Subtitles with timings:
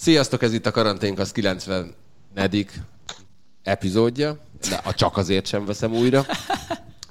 [0.00, 1.94] Sziasztok, ez itt a Karanténkasz 90
[3.62, 4.38] epizódja,
[4.68, 6.24] de a csak azért sem veszem újra.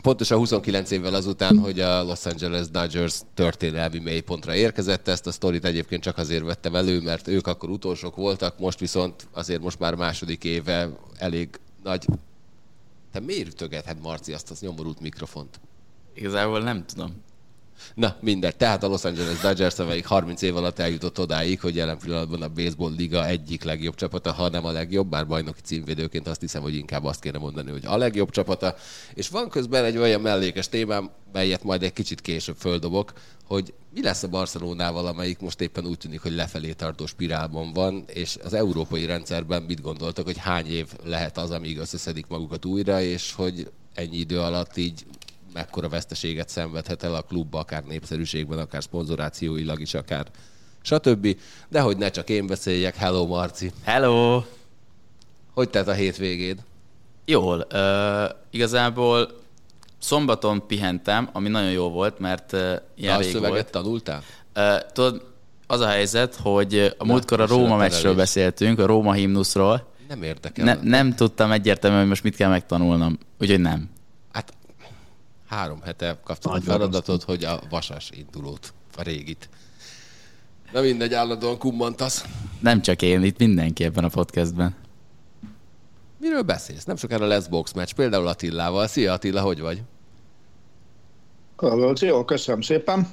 [0.01, 5.65] Pontosan 29 évvel azután, hogy a Los Angeles Dodgers történelmi mélypontra érkezett, ezt a sztorit
[5.65, 9.95] egyébként csak azért vettem elő, mert ők akkor utolsók voltak, most viszont azért most már
[9.95, 11.49] második éve elég
[11.83, 12.05] nagy...
[13.11, 15.59] Te miért ütögeted, Marci, azt az nyomorult mikrofont?
[16.13, 17.23] Igazából nem tudom.
[17.93, 18.55] Na, mindegy.
[18.55, 22.49] Tehát a Los Angeles Dodgers, amelyik 30 év alatt eljutott odáig, hogy jelen pillanatban a
[22.49, 26.75] baseball liga egyik legjobb csapata, ha nem a legjobb, bár bajnoki címvédőként azt hiszem, hogy
[26.75, 28.75] inkább azt kéne mondani, hogy a legjobb csapata.
[29.13, 34.01] És van közben egy olyan mellékes témám, melyet majd egy kicsit később földobok, hogy mi
[34.01, 38.53] lesz a Barcelonával, amelyik most éppen úgy tűnik, hogy lefelé tartó spirálban van, és az
[38.53, 43.71] európai rendszerben mit gondoltak, hogy hány év lehet az, amíg összeszedik magukat újra, és hogy
[43.93, 45.05] ennyi idő alatt így
[45.53, 50.25] mekkora veszteséget szenvedhet el a klub, akár népszerűségben, akár szponzorációilag is, akár
[50.81, 51.37] stb.
[51.69, 52.95] De hogy ne csak én beszéljek.
[52.95, 53.71] Hello, Marci!
[53.83, 54.43] Hello!
[55.53, 56.57] Hogy tett a hétvégéd?
[57.25, 57.67] Jól.
[57.73, 59.29] Uh, igazából
[59.97, 63.71] szombaton pihentem, ami nagyon jó volt, mert uh, ilyen rég volt.
[63.71, 64.23] tanultál?
[64.55, 65.27] Uh, tudod,
[65.67, 69.87] az a helyzet, hogy a múltkor a Róma meccsről beszéltünk, a Róma himnuszról.
[70.07, 70.65] Nem érdekel.
[70.65, 73.17] Ne, nem tudtam egyértelműen, hogy most mit kell megtanulnom.
[73.39, 73.89] Úgyhogy nem
[75.49, 79.49] három hete kaptam a feladatot, hogy a vasas indulót, a régit.
[80.71, 82.25] Na mindegy, állandóan kummantasz.
[82.59, 84.75] Nem csak én, itt mindenki ebben a podcastben.
[86.17, 86.83] Miről beszélsz?
[86.83, 88.87] Nem sokára lesz box meccs, például Attilával.
[88.87, 89.81] Szia Attila, hogy vagy?
[91.99, 93.07] Jó, köszönöm szépen.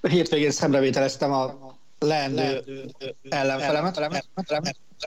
[0.00, 2.64] Hétvégén szemrevételeztem a leendő
[3.28, 4.28] ellenfelemet.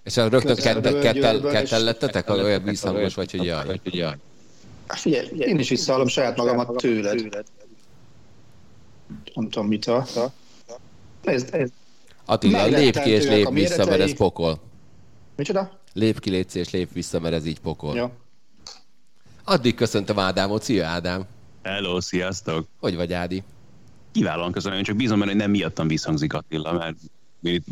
[0.04, 3.80] És rögtön kettel lettetek, olyan vízhangos vagy, hogy jaj.
[4.96, 7.44] Figyelj, én is visszahallom saját magamat tőled.
[9.34, 10.06] Nem tudom, mit a...
[11.24, 11.70] Ez, ez.
[12.26, 14.60] Attila, lép ki és lép vissza, mert ez pokol.
[15.36, 15.80] Micsoda?
[15.94, 17.96] Lép ki, légy és lép vissza, mert ez így pokol.
[17.96, 18.12] Ja.
[19.44, 20.64] Addig köszöntöm Ádámot.
[20.64, 21.26] Szia, Ádám!
[21.64, 22.68] Hello, sziasztok!
[22.80, 23.44] Hogy vagy, Ádi?
[24.12, 26.98] Kiválóan köszönöm, csak bízom benne, hogy nem miattam visszhangzik Attila, mert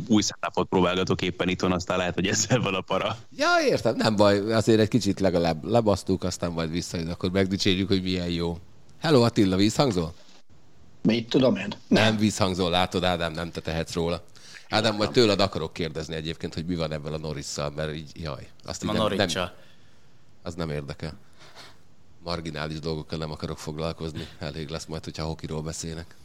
[0.07, 3.17] új setupot próbálgatok éppen itthon, aztán lehet, hogy ezzel van a para.
[3.37, 8.01] Ja, értem, nem baj, azért egy kicsit legalább lebasztuk, aztán majd visszajön, akkor megdicsérjük, hogy
[8.01, 8.57] milyen jó.
[8.99, 10.13] Hello Attila, vízhangzol?
[11.01, 11.67] Mit tudom én?
[11.87, 14.23] Nem, nem vízhangzol, látod, Ádám, nem te tehetsz róla.
[14.69, 18.47] Ádám, majd tőled akarok kérdezni egyébként, hogy mi van ebben a Norrisszal, mert így, jaj.
[18.63, 19.49] Azt így a nem, nem,
[20.43, 21.13] az nem érdekel.
[22.23, 24.27] Marginális dolgokkal nem akarok foglalkozni.
[24.39, 26.15] Elég lesz majd, hogyha hokiról beszélnek.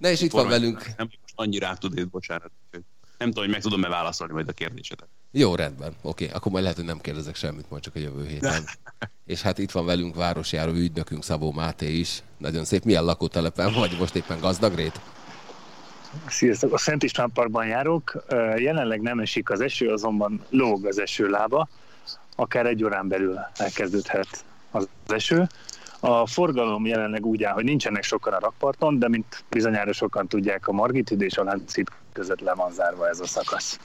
[0.00, 0.86] Na és itt van velünk.
[0.96, 2.50] Nem most annyira át tud bocsánat.
[3.18, 5.08] Nem tudom, hogy meg tudom-e válaszolni majd a kérdésedet.
[5.30, 5.94] Jó, rendben.
[6.02, 6.36] Oké, okay.
[6.36, 8.64] akkor majd lehet, hogy nem kérdezek semmit, majd csak a jövő héten.
[9.32, 12.22] és hát itt van velünk városjáró ügynökünk Szabó Máté is.
[12.38, 12.84] Nagyon szép.
[12.84, 13.96] Milyen lakótelepen vagy?
[13.98, 15.00] Most éppen gazdagrét?
[16.28, 16.72] Sziasztok!
[16.72, 18.24] A Szent István Parkban járok.
[18.56, 21.68] Jelenleg nem esik az eső, azonban lóg az eső lába.
[22.36, 25.48] Akár egy órán belül elkezdődhet az eső.
[26.00, 30.68] A forgalom jelenleg úgy áll, hogy nincsenek sokan a rakparton, de mint bizonyára sokan tudják,
[30.68, 33.78] a Margit és a Láncid között le van zárva ez a szakasz.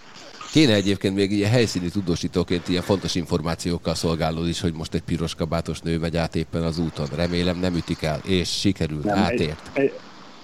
[0.52, 5.36] Kéne egyébként még ilyen helyszíni tudósítóként ilyen fontos információkkal szolgáló is, hogy most egy piros
[5.36, 7.08] kabátos nő megy át éppen az úton.
[7.16, 9.70] Remélem nem ütik el, és sikerült, nem, átért.
[9.74, 9.94] Egy, egy,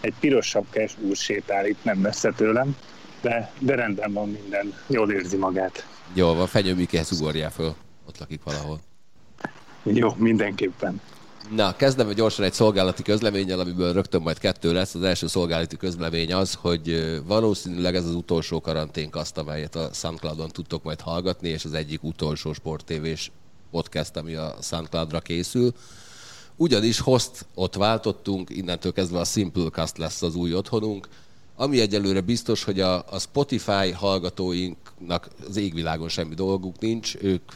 [0.02, 2.76] egy piros sapkás úr sétál itt nem messze tőlem,
[3.22, 5.86] de, de rendben van minden, jól érzi magát.
[6.14, 7.76] Jó, van, Fenyő Mikéhez ugorjál föl,
[8.08, 8.80] ott lakik valahol.
[9.84, 11.02] Jó, mindenképpen.
[11.56, 14.96] Na, kezdem gyorsan egy szolgálati közleménnyel, amiből rögtön majd kettő lesz.
[14.96, 20.84] Az első szolgálati közlemény az, hogy valószínűleg ez az utolsó karanténkaszt, amelyet a SoundCloudon tudtok
[20.84, 23.32] majd hallgatni, és az egyik utolsó sporttévés
[23.72, 25.74] podcast, ami a SoundCloudra készül.
[26.56, 31.08] Ugyanis host ott váltottunk, innentől kezdve a Simplecast lesz az új otthonunk,
[31.56, 37.52] ami egyelőre biztos, hogy a, a Spotify hallgatóinknak az égvilágon semmi dolguk nincs, ők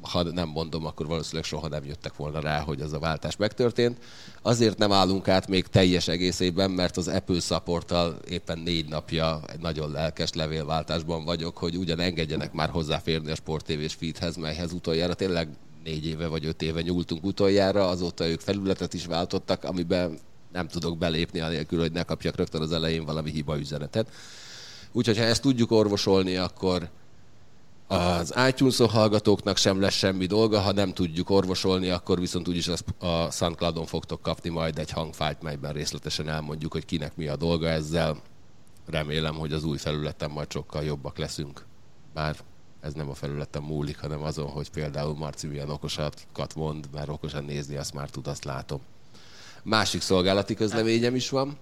[0.00, 3.98] ha nem mondom, akkor valószínűleg soha nem jöttek volna rá, hogy az a váltás megtörtént.
[4.42, 7.94] Azért nem állunk át még teljes egészében, mert az Apple support
[8.28, 13.66] éppen négy napja egy nagyon lelkes levélváltásban vagyok, hogy ugyan engedjenek már hozzáférni a Sport
[13.66, 15.48] TV-s feedhez, melyhez utoljára tényleg
[15.84, 20.18] négy éve vagy öt éve nyúltunk utoljára, azóta ők felületet is váltottak, amiben
[20.52, 24.10] nem tudok belépni anélkül, hogy ne kapjak rögtön az elején valami hiba üzenetet.
[24.92, 26.90] Úgyhogy ha ezt tudjuk orvosolni, akkor
[27.90, 33.30] az itunes hallgatóknak sem lesz semmi dolga, ha nem tudjuk orvosolni, akkor viszont úgyis a
[33.30, 38.16] SoundCloudon fogtok kapni majd egy hangfájt, melyben részletesen elmondjuk, hogy kinek mi a dolga ezzel.
[38.86, 41.64] Remélem, hogy az új felületen majd sokkal jobbak leszünk.
[42.14, 42.36] Bár
[42.80, 47.44] ez nem a felületen múlik, hanem azon, hogy például Marci milyen okosakat mond, mert okosan
[47.44, 48.80] nézni azt már tud, azt látom.
[49.62, 51.58] Másik szolgálati közleményem is van.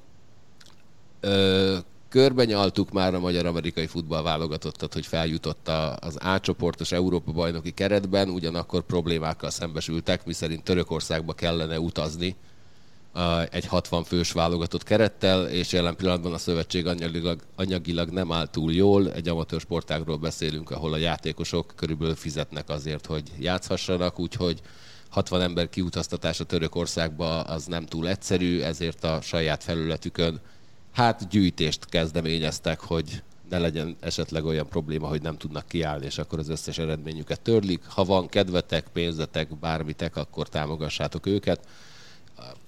[1.21, 5.69] Ö, körbenyaltuk már a magyar-amerikai futball válogatottat, hogy feljutott
[5.99, 12.37] az A csoportos Európa bajnoki keretben, ugyanakkor problémákkal szembesültek, miszerint Törökországba kellene utazni
[13.50, 18.72] egy 60 fős válogatott kerettel, és jelen pillanatban a szövetség anyagilag, anyagilag nem áll túl
[18.72, 19.12] jól.
[19.12, 24.60] Egy amatőr sportágról beszélünk, ahol a játékosok körülbelül fizetnek azért, hogy játszhassanak, úgyhogy
[25.08, 30.40] 60 ember kiutaztatása Törökországba az nem túl egyszerű, ezért a saját felületükön
[30.99, 36.39] hát gyűjtést kezdeményeztek, hogy ne legyen esetleg olyan probléma, hogy nem tudnak kiállni, és akkor
[36.39, 37.85] az összes eredményüket törlik.
[37.85, 41.67] Ha van kedvetek, pénzetek, bármitek, akkor támogassátok őket.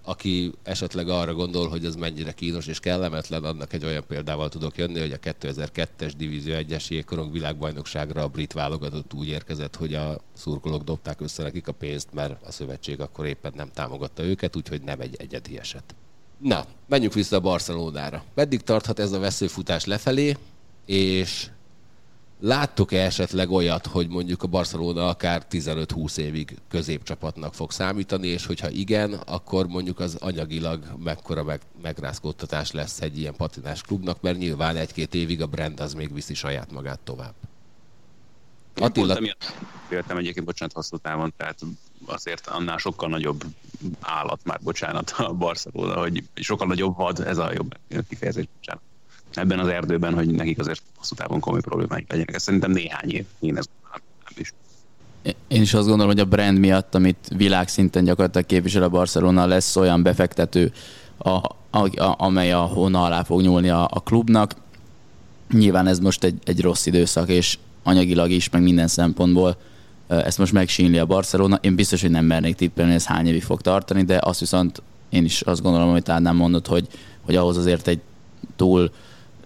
[0.02, 4.76] Aki esetleg arra gondol, hogy ez mennyire kínos és kellemetlen, annak egy olyan példával tudok
[4.76, 10.20] jönni, hogy a 2002-es Divízió 1-es jégkorong világbajnokságra a brit válogatott úgy érkezett, hogy a
[10.32, 14.82] szurkolók dobták össze nekik a pénzt, mert a szövetség akkor éppen nem támogatta őket, úgyhogy
[14.82, 15.94] nem egy egyedi eset.
[16.40, 18.24] Na, menjünk vissza a Barcelonára.
[18.34, 20.36] Meddig tarthat ez a veszőfutás lefelé,
[20.86, 21.50] és
[22.40, 28.70] láttok-e esetleg olyat, hogy mondjuk a Barcelona akár 15-20 évig középcsapatnak fog számítani, és hogyha
[28.70, 34.76] igen, akkor mondjuk az anyagilag mekkora meg, megrázkódtatás lesz egy ilyen patinás klubnak, mert nyilván
[34.76, 37.34] egy-két évig a brand az még viszi saját magát tovább.
[38.74, 39.14] Attila...
[39.88, 41.58] Pont egyébként, bocsánat, hosszú távon, tehát
[42.06, 43.44] azért annál sokkal nagyobb
[44.00, 47.74] állat már, bocsánat, a Barcelona, hogy sokkal nagyobb vad, ez a jobb
[48.08, 48.82] kifejezés, bocsánat.
[49.34, 52.34] Ebben az erdőben, hogy nekik azért hosszú távon komoly problémáik legyenek.
[52.34, 54.52] Ez szerintem néhány év, én ez nem is.
[55.48, 59.76] Én is azt gondolom, hogy a brand miatt, amit világszinten gyakorlatilag képvisel a Barcelona, lesz
[59.76, 60.72] olyan befektető,
[61.16, 61.28] a,
[61.70, 64.54] a, a, amely a hóna alá fog nyúlni a, a klubnak.
[65.52, 69.56] Nyilván ez most egy, egy rossz időszak, és anyagilag is, meg minden szempontból
[70.10, 71.58] ezt most megsínli a Barcelona.
[71.62, 75.24] Én biztos, hogy nem mernék tippelni, ez hány évig fog tartani, de azt viszont én
[75.24, 76.86] is azt gondolom, amit Ádám mondott, hogy,
[77.20, 78.00] hogy ahhoz azért egy
[78.56, 78.90] túl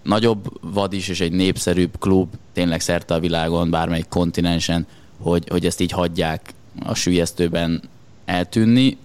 [0.03, 5.79] nagyobb vadis és egy népszerűbb klub tényleg szerte a világon, bármelyik kontinensen, hogy, hogy ezt
[5.79, 6.53] így hagyják
[6.83, 7.81] a sülyeztőben
[8.25, 8.97] eltűnni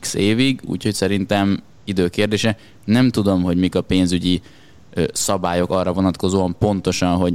[0.00, 2.58] x évig, úgyhogy szerintem időkérdése.
[2.84, 4.42] Nem tudom, hogy mik a pénzügyi
[5.12, 7.34] szabályok arra vonatkozóan pontosan, hogy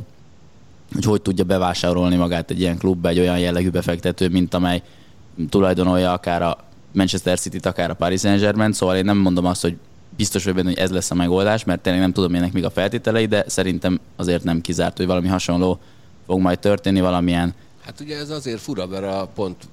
[0.96, 4.82] hogy hogy tudja bevásárolni magát egy ilyen klubba egy olyan jellegű befektető, mint amely
[5.50, 6.58] tulajdonolja akár a
[6.94, 9.78] Manchester City-t, akár a Paris Saint-Germain, szóval én nem mondom azt, hogy
[10.18, 12.70] biztos vagy benne, hogy ez lesz a megoldás, mert tényleg nem tudom ennek még a
[12.70, 15.80] feltételei, de szerintem azért nem kizárt, hogy valami hasonló
[16.26, 17.54] fog majd történni, valamilyen.
[17.82, 19.68] Hát ugye ez azért fura, mert a pont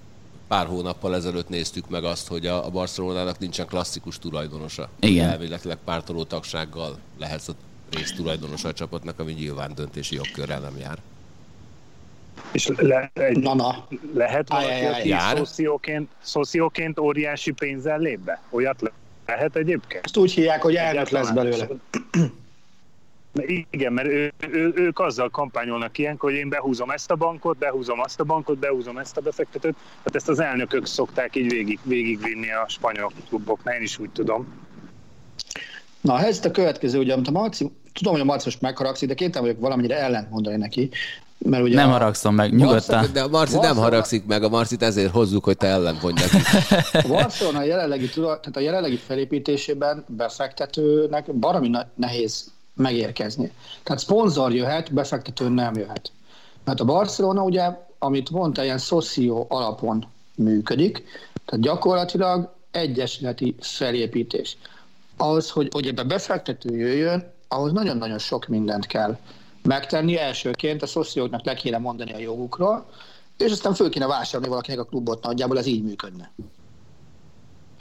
[0.49, 4.89] pár hónappal ezelőtt néztük meg azt, hogy a Barcelonának nincsen klasszikus tulajdonosa.
[5.01, 5.29] Igen.
[5.29, 7.53] Elméletileg pártoló tagsággal lehetsz a
[7.91, 10.99] rész tulajdonosa a csapatnak, ami nyilván döntési jogkörrel nem jár.
[12.53, 13.87] És le, egy, na, na.
[14.15, 18.43] lehet valaki, aki szocióként, szocióként óriási pénzzel lép be?
[18.51, 18.93] Olyat
[19.27, 20.05] lehet egyébként?
[20.05, 21.67] Ezt úgy hívják, hogy elnök lesz belőle.
[23.71, 28.01] Igen, mert ő, ő, ők azzal kampányolnak ilyenkor, hogy én behúzom ezt a bankot, behúzom
[28.01, 29.75] azt a bankot, behúzom ezt a befektetőt.
[29.75, 34.47] Tehát ezt az elnökök szokták így végig, végigvinni a spanyol kluboknál, én is úgy tudom.
[36.01, 39.15] Na, ez a következő, ugye, amit a Marci, tudom, hogy a Marci most megharagszik, de
[39.15, 40.91] kénytelen vagyok valamennyire ellent mondani neki.
[41.45, 41.93] Mert ugye nem a...
[41.93, 43.07] haragszom meg, nyugodtan.
[43.13, 46.37] De a Marci nem haragszik meg, a Marcit ezért hozzuk, hogy te ellen mondj neki.
[46.93, 53.53] A Barcelona a jelenlegi, tehát a jelenlegi felépítésében befektetőnek baromi nehéz megérkezni.
[53.83, 56.13] Tehát szponzor jöhet, befektető nem jöhet.
[56.65, 61.05] Mert a Barcelona ugye, amit mondta, ilyen szoció alapon működik,
[61.45, 64.57] tehát gyakorlatilag egyesületi felépítés
[65.17, 69.19] ahhoz, hogy, hogy ebbe befektető jöjjön, ahhoz nagyon-nagyon sok mindent kell
[69.63, 70.19] megtenni.
[70.19, 72.87] Elsőként a szocióknak le kéne mondani a jogukról,
[73.39, 76.33] és aztán föl kéne vásárolni valakinek a klubot, nagyjából ez így működne.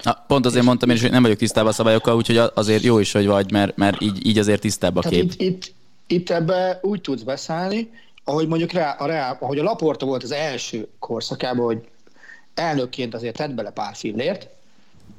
[0.03, 2.99] Na, pont azért mondtam én is, hogy nem vagyok tisztában a szabályokkal, úgyhogy azért jó
[2.99, 5.23] is, hogy vagy, mert, mert így, így azért tisztább a kép.
[5.23, 5.73] Itt, itt,
[6.07, 7.89] itt ebbe úgy tudsz beszállni,
[8.23, 11.87] ahogy mondjuk rá, a, rá, ahogy a Laporta volt az első korszakában, hogy
[12.53, 14.49] elnökként azért tett bele pár fillért,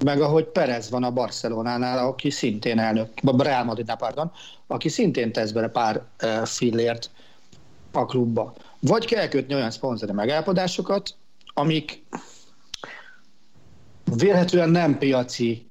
[0.05, 4.33] meg ahogy Perez van a Barcelonánál, aki szintén elnök, a Real Madridnál, pardon,
[4.67, 6.03] aki szintén tesz bele pár
[6.45, 7.11] fillért
[7.93, 8.55] a klubba.
[8.81, 11.15] Vagy kell kötni olyan szponzori megállapodásokat,
[11.55, 12.05] amik
[14.17, 15.71] vélhetően nem piaci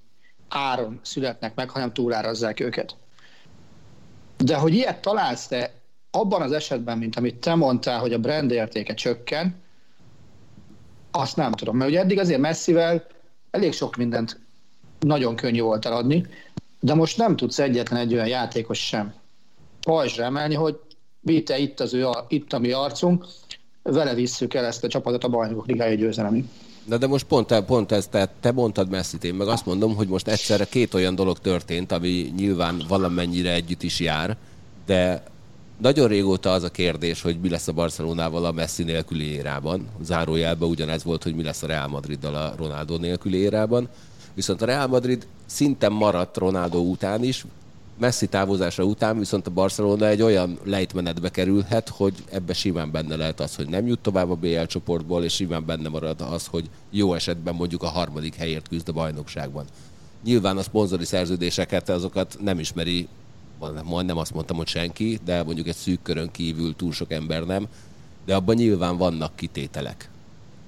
[0.50, 2.96] áron születnek meg, hanem túlárazzák őket.
[4.38, 5.74] De hogy ilyet találsz te
[6.12, 9.62] abban az esetben, mint amit te mondtál, hogy a brand értéke csökken,
[11.12, 11.78] azt nem tudom.
[11.78, 13.06] Mert ugye eddig azért messzivel
[13.52, 14.40] elég sok mindent
[15.00, 16.28] nagyon könnyű volt eladni,
[16.80, 19.14] de most nem tudsz egyetlen egy olyan játékos sem
[19.82, 20.80] pajzsra emelni, hogy
[21.24, 23.26] Vite itt, az ő, itt a mi arcunk,
[23.84, 26.46] vele visszük el ezt a csapatot a bajnokok ligája győzelemig.
[26.86, 30.08] Na de most pont, pont ez, tehát te mondtad messi én meg azt mondom, hogy
[30.08, 34.38] most egyszerre két olyan dolog történt, ami nyilván valamennyire együtt is jár,
[34.86, 35.24] de
[35.82, 39.88] nagyon régóta az a kérdés, hogy mi lesz a Barcelonával a Messi nélküli érában.
[40.02, 43.90] Zárójelben ugyanez volt, hogy mi lesz a Real Madriddal a Ronaldo nélküli érában.
[44.34, 47.46] Viszont a Real Madrid szinten maradt Ronaldo után is,
[48.00, 53.40] Messi távozása után viszont a Barcelona egy olyan lejtmenetbe kerülhet, hogy ebbe simán benne lehet
[53.40, 57.14] az, hogy nem jut tovább a BL csoportból, és simán benne marad az, hogy jó
[57.14, 59.66] esetben mondjuk a harmadik helyért küzd a bajnokságban.
[60.24, 63.08] Nyilván a szponzori szerződéseket azokat nem ismeri,
[63.84, 67.68] majdnem azt mondtam, hogy senki, de mondjuk egy szűk körön kívül túl sok ember nem,
[68.26, 70.10] de abban nyilván vannak kitételek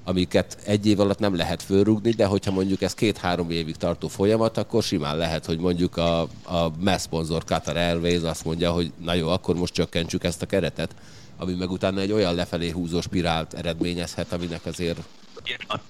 [0.04, 4.58] amiket egy év alatt nem lehet fölrúgni, de hogyha mondjuk ez két-három évig tartó folyamat,
[4.58, 9.14] akkor simán lehet, hogy mondjuk a, a MESZ szponzor Qatar Airways azt mondja, hogy na
[9.14, 10.96] jó, akkor most csökkentsük ezt a keretet,
[11.38, 15.00] ami meg utána egy olyan lefelé húzó spirált eredményezhet, aminek azért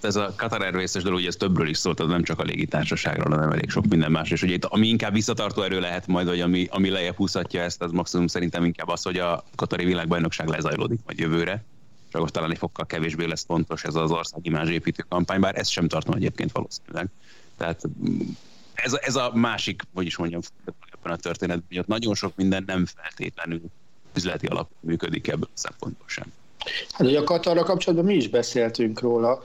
[0.02, 3.36] ez a Qatar Airways-es dolog, ugye ez többről is szólt, az nem csak a légitársaságról,
[3.36, 4.30] hanem elég sok minden más.
[4.30, 7.82] És ugye itt, ami inkább visszatartó erő lehet majd, vagy ami, ami lejjebb húzhatja ezt,
[7.82, 11.64] az maximum szerintem inkább az, hogy a Katari világbajnokság lezajlódik majd jövőre
[12.14, 15.70] csak akkor talán egy fokkal kevésbé lesz fontos ez az ország építő kampány, bár ezt
[15.70, 17.08] sem tartom egyébként valószínűleg.
[17.58, 18.20] Tehát mm,
[18.74, 22.64] ez, ez a másik, hogy is mondjam, ebben a történetben, hogy ott nagyon sok minden
[22.68, 23.62] nem feltétlenül
[24.16, 26.32] üzleti alap működik ebből a szempontból sem.
[26.92, 29.44] Hát ugye a Katarra kapcsolatban mi is beszéltünk róla,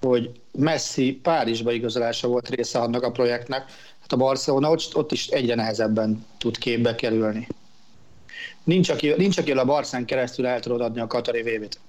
[0.00, 3.64] hogy Messi Párizsba igazolása volt része annak a projektnek,
[4.00, 7.48] hát a Barcelona ott, ott is egyre nehezebben tud képbe kerülni.
[8.64, 11.80] Nincs, aki, nincs, aki a Barszán keresztül el tudod adni a Katari vévét.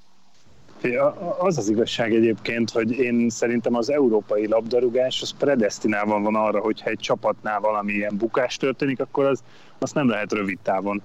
[1.39, 6.89] Az az igazság egyébként, hogy én szerintem az európai labdarúgás az predestinálva van arra, hogyha
[6.89, 9.43] egy csapatnál valami ilyen bukás történik, akkor az,
[9.79, 11.01] azt nem lehet rövid távon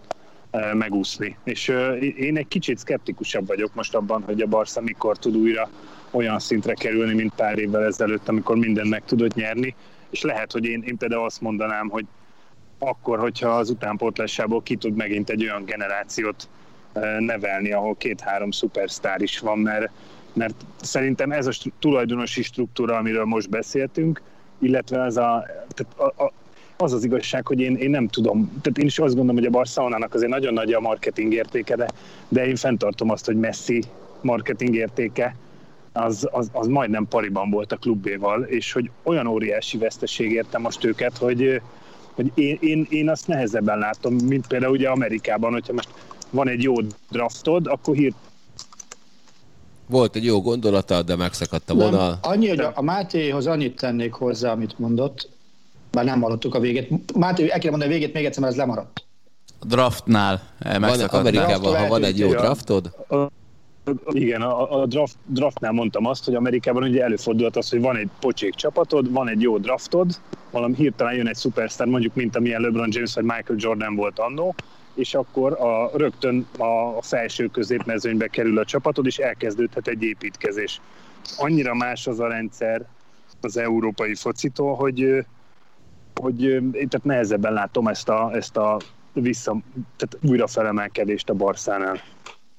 [0.72, 1.36] megúszni.
[1.44, 1.68] És
[2.16, 5.70] én egy kicsit szkeptikusabb vagyok most abban, hogy a Barca mikor tud újra
[6.10, 9.74] olyan szintre kerülni, mint pár évvel ezelőtt, amikor mindent meg tudott nyerni.
[10.10, 12.04] És lehet, hogy én, én például azt mondanám, hogy
[12.78, 16.48] akkor, hogyha az utánpótlásából ki tud megint egy olyan generációt
[17.18, 19.90] nevelni, ahol két-három szupersztár is van, mert,
[20.32, 24.22] mert szerintem ez a tulajdonosi struktúra, amiről most beszéltünk,
[24.58, 26.32] illetve az a, tehát a, a,
[26.80, 29.50] az az igazság, hogy én, én nem tudom, tehát én is azt gondolom, hogy a
[29.50, 31.88] Barcelonának azért nagyon nagy a marketing értéke, de,
[32.28, 33.82] de én fenntartom azt, hogy Messi
[34.20, 35.36] marketing értéke
[35.92, 40.84] az, az, az majdnem pariban volt a klubéval, és hogy olyan óriási veszteség érte most
[40.84, 41.60] őket, hogy,
[42.14, 45.88] hogy én, én, én azt nehezebben látom, mint például ugye Amerikában, hogyha most
[46.30, 46.74] van egy jó
[47.10, 48.16] draftod, akkor hírt
[49.86, 52.18] volt egy jó gondolata, de megszakadt a vonal.
[52.22, 55.28] Annyi, hogy a, a Mátéhoz annyit tennék hozzá, amit mondott,
[55.98, 57.16] bár nem hallottuk a végét.
[57.16, 59.04] Máté, el kéne mondani a végét még egyszer, mert ez lemaradt.
[59.60, 60.42] A draftnál
[60.78, 62.94] van Amerikában, ha van egy jó draftod?
[63.08, 63.16] A,
[64.10, 68.08] igen, a, a draft, draftnál mondtam azt, hogy Amerikában ugye előfordulhat az, hogy van egy
[68.20, 72.88] pocsék csapatod, van egy jó draftod, valami hirtelen jön egy szupersztár, mondjuk mint amilyen LeBron
[72.92, 74.54] James vagy Michael Jordan volt annó,
[74.94, 80.80] és akkor a, rögtön a felső középmezőnybe kerül a csapatod, és elkezdődhet egy építkezés.
[81.36, 82.86] Annyira más az a rendszer
[83.40, 85.24] az európai focitól, hogy,
[86.20, 88.80] hogy én tehát nehezebben látom ezt a, ezt a
[89.12, 89.56] vissza,
[89.96, 92.00] tehát újra felemelkedést a Barszánál.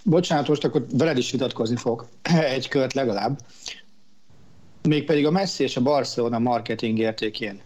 [0.04, 2.06] Bocsánat, most akkor veled is vitatkozni fog
[2.56, 3.40] egy kört legalább.
[4.88, 7.62] Mégpedig a Messi és a Barcelona marketing értékén.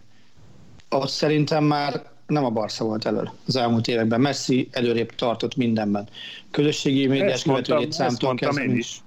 [0.88, 4.20] Azt szerintem már nem a Barca volt elől az elmúlt években.
[4.20, 6.08] Messi előrébb tartott mindenben.
[6.50, 8.62] Közösségi médiás követő létszámtól kezdve.
[8.62, 9.02] Én is.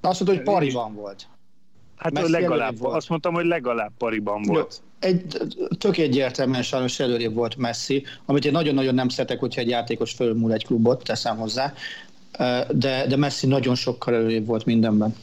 [0.00, 1.28] Azt mondta, hogy pariban volt.
[1.96, 2.94] Hát Messi legalább, volt.
[2.94, 4.82] azt mondtam, hogy legalább pariban volt.
[4.82, 5.38] Jó, egy,
[5.78, 10.52] tök egyértelműen sajnos előrébb volt Messi, amit én nagyon-nagyon nem szeretek, hogyha egy játékos fölmúl
[10.52, 11.72] egy klubot, teszem hozzá,
[12.70, 15.14] de, de Messi nagyon sokkal előrébb volt mindenben.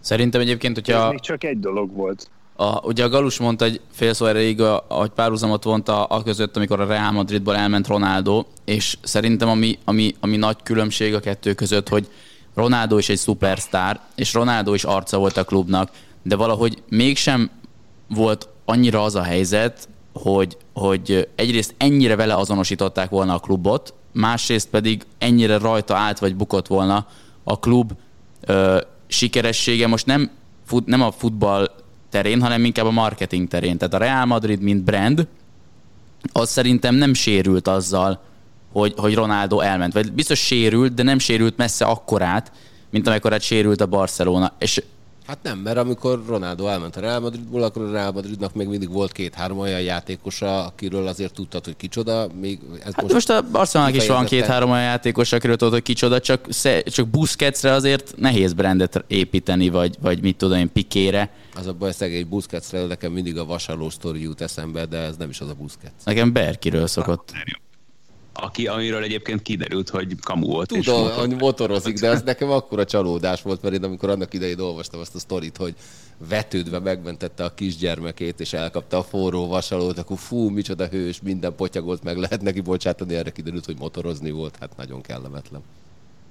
[0.00, 1.04] Szerintem egyébként, hogyha...
[1.04, 2.30] Ez még csak egy dolog volt.
[2.56, 6.80] A, ugye a Galus mondta egy fél szó erejéig, hogy párhuzamot vonta a között, amikor
[6.80, 11.88] a Real Madridból elment Ronaldo, és szerintem ami, ami, ami nagy különbség a kettő között,
[11.88, 12.08] hogy
[12.54, 15.90] Ronaldo is egy szupersztár, és Ronaldo is arca volt a klubnak,
[16.22, 17.50] de valahogy mégsem
[18.08, 24.68] volt annyira az a helyzet, hogy, hogy egyrészt ennyire vele azonosították volna a klubot, másrészt
[24.68, 27.06] pedig ennyire rajta állt vagy bukott volna
[27.44, 27.92] a klub
[28.40, 29.86] ö, sikeressége.
[29.86, 30.30] Most nem,
[30.66, 31.70] fut, nem a futball
[32.10, 33.78] terén, hanem inkább a marketing terén.
[33.78, 35.26] Tehát a Real Madrid, mint brand,
[36.32, 38.20] az szerintem nem sérült azzal,
[38.72, 39.92] hogy, hogy Ronaldo elment.
[39.92, 42.52] Vagy biztos sérült, de nem sérült messze akkorát,
[42.90, 44.52] mint amikor egy sérült a Barcelona.
[44.58, 44.82] És
[45.30, 48.90] Hát nem, mert amikor Ronaldo elment a Real Madridból, akkor a Real Madridnak még mindig
[48.90, 52.26] volt két-három olyan játékosa, akiről azért tudtad, hogy kicsoda.
[52.40, 55.82] Még ez hát most, most a Barcelonának is van két-három olyan játékos, akiről tudod, hogy
[55.82, 56.48] kicsoda, csak,
[56.84, 61.30] csak Busquetsre azért nehéz brandet építeni, vagy, vagy mit tudom én, Pikére.
[61.54, 65.28] Az a baj, szegény Busquetsre nekem mindig a vasaló sztori jut eszembe, de ez nem
[65.28, 66.04] is az a Busquets.
[66.04, 67.30] Nekem Berkiről szokott.
[67.32, 67.40] Ah,
[68.32, 70.68] aki, amiről egyébként kiderült, hogy kamu volt.
[70.68, 74.60] Tudom, és hogy motorozik, de ez nekem akkora csalódás volt, mert én amikor annak idején
[74.60, 75.74] olvastam azt a sztorit, hogy
[76.28, 82.02] vetődve megmentette a kisgyermekét, és elkapta a forró vasalót, akkor fú, micsoda hős, minden potyagot
[82.02, 85.62] meg lehet neki bocsátani, erre kiderült, hogy motorozni volt, hát nagyon kellemetlen.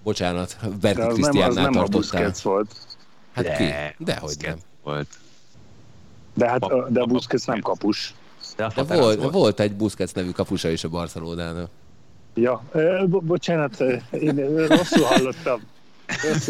[0.03, 2.21] Bocsánat, Berti Krisztiánnál tartottál.
[2.21, 2.75] Nem a volt.
[3.33, 4.03] Hát de, ki?
[4.03, 4.57] Dehogy nem.
[4.83, 5.07] Volt.
[6.33, 8.13] De hát a, de a Busquets nem kapus.
[8.55, 9.33] De, de volt, volt.
[9.33, 11.69] volt egy Busquets nevű kapusa is a Barcelonának.
[12.33, 12.63] Ja,
[13.07, 15.61] bo- bocsánat, én rosszul hallottam.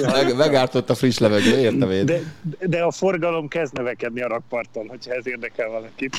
[0.02, 2.06] Meg, megártott a friss levegő, értem én.
[2.06, 2.20] De,
[2.60, 6.16] de a forgalom kezd növekedni a rakparton, hogyha ez érdekel valakit.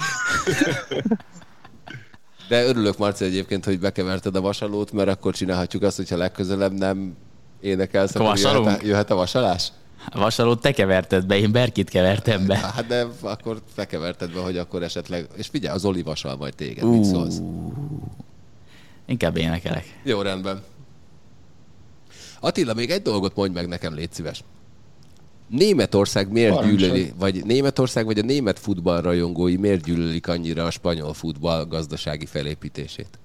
[2.49, 7.17] De örülök, Marci, egyébként, hogy bekeverted a vasalót, mert akkor csinálhatjuk azt, hogyha legközelebb nem
[7.61, 9.73] énekelsz, akkor jöhet a, jöhet a vasalás?
[10.09, 12.57] A vasalót te keverted be, én Berkit kevertem be.
[12.57, 15.27] Hát de akkor te keverted be, hogy akkor esetleg...
[15.37, 16.91] És figyelj, az Oli vasal majd téged, uh.
[16.91, 17.41] mit szólsz?
[19.11, 20.01] Inkább énekelek.
[20.03, 20.63] Jó, rendben.
[22.41, 24.45] Attila, még egy dolgot mondj meg nekem, légy szíves.
[25.49, 26.77] Németország miért Parancsol.
[26.77, 33.19] gyűlöli, vagy Németország, vagy a német futballrajongói miért gyűlölik annyira a spanyol futball gazdasági felépítését?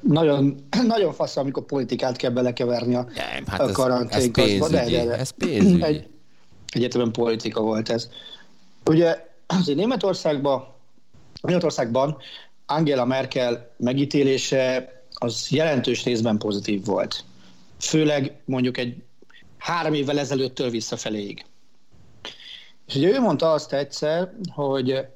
[0.00, 4.78] Nagyon, nagyon fasz, amikor politikát kell belekeverni a, Nem, hát a karanténkazba.
[4.78, 5.82] Ez, ez, ez pénzügyi.
[5.82, 6.08] Egy,
[6.66, 8.08] egyetemen politika volt ez.
[8.86, 10.66] Ugye azért Németországban,
[11.40, 12.16] Németországban
[12.70, 17.24] Angela Merkel megítélése az jelentős részben pozitív volt.
[17.80, 19.02] Főleg mondjuk egy
[19.58, 21.44] három évvel ezelőttől visszafeléig.
[22.86, 25.06] És ugye ő mondta azt egyszer, hogy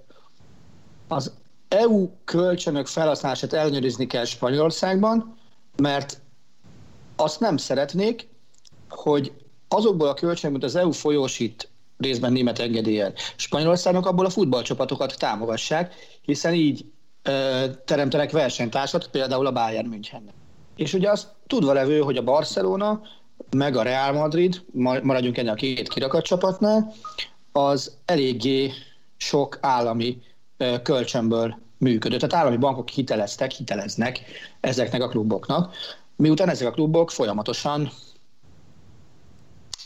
[1.08, 1.32] az
[1.68, 5.38] EU kölcsönök felhasználását ellenőrizni kell Spanyolországban,
[5.76, 6.20] mert
[7.16, 8.28] azt nem szeretnék,
[8.88, 9.32] hogy
[9.68, 11.68] azokból a kölcsönök, mint az EU folyósít
[11.98, 16.84] részben német engedéllyel Spanyolországnak abból a futballcsapatokat támogassák, hiszen így
[17.84, 20.22] teremtenek versenytársat, például a Bayern München.
[20.76, 23.00] És ugye azt tudva levő, hogy a Barcelona,
[23.56, 24.62] meg a Real Madrid,
[25.02, 26.92] maradjunk ennél a két kirakat csapatnál,
[27.52, 28.72] az eléggé
[29.16, 30.22] sok állami
[30.82, 32.20] kölcsönből működött.
[32.20, 34.20] Tehát állami bankok hiteleztek, hiteleznek
[34.60, 35.74] ezeknek a kluboknak,
[36.16, 37.90] miután ezek a klubok folyamatosan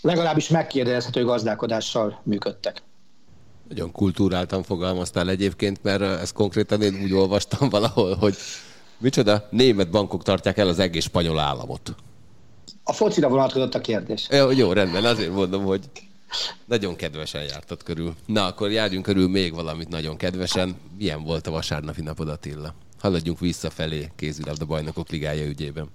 [0.01, 2.83] legalábbis megkérdezhető gazdálkodással működtek.
[3.69, 8.35] Nagyon kultúráltan fogalmaztál egyébként, mert ezt konkrétan én úgy olvastam valahol, hogy
[8.99, 11.95] micsoda, német bankok tartják el az egész spanyol államot.
[12.85, 14.27] A focira vonatkozott a kérdés.
[14.31, 15.81] Jó, jó, rendben, azért mondom, hogy
[16.65, 18.15] nagyon kedvesen jártad körül.
[18.27, 20.77] Na, akkor járjunk körül még valamit nagyon kedvesen.
[20.99, 22.75] Milyen volt a vasárnapi napod, Attila?
[22.99, 25.89] Haladjunk visszafelé kézilabda bajnokok ligája ügyében.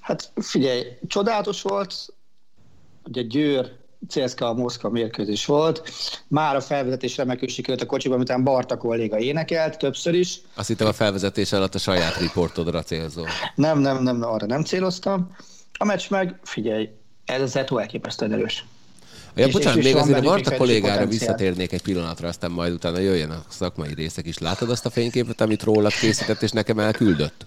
[0.00, 2.14] Hát figyelj, csodálatos volt,
[3.04, 3.76] ugye Győr
[4.08, 5.90] CSKA Moszkva mérkőzés volt.
[6.28, 10.40] Már a felvezetés remekül sikerült a kocsiban, miután Barta kolléga énekelt többször is.
[10.54, 13.26] Azt hittem a felvezetés alatt a saját riportodra célzol.
[13.54, 15.36] Nem, nem, nem, arra nem céloztam.
[15.78, 16.88] A meccs meg, figyelj,
[17.24, 18.64] ez az Eto elképesztően erős.
[19.34, 22.98] Ja, és, bocsánat, és még azért a Barta kollégára visszatérnék egy pillanatra, aztán majd utána
[22.98, 24.38] jöjjön a szakmai részek is.
[24.38, 27.46] Látod azt a fényképet, amit rólad készített, és nekem elküldött?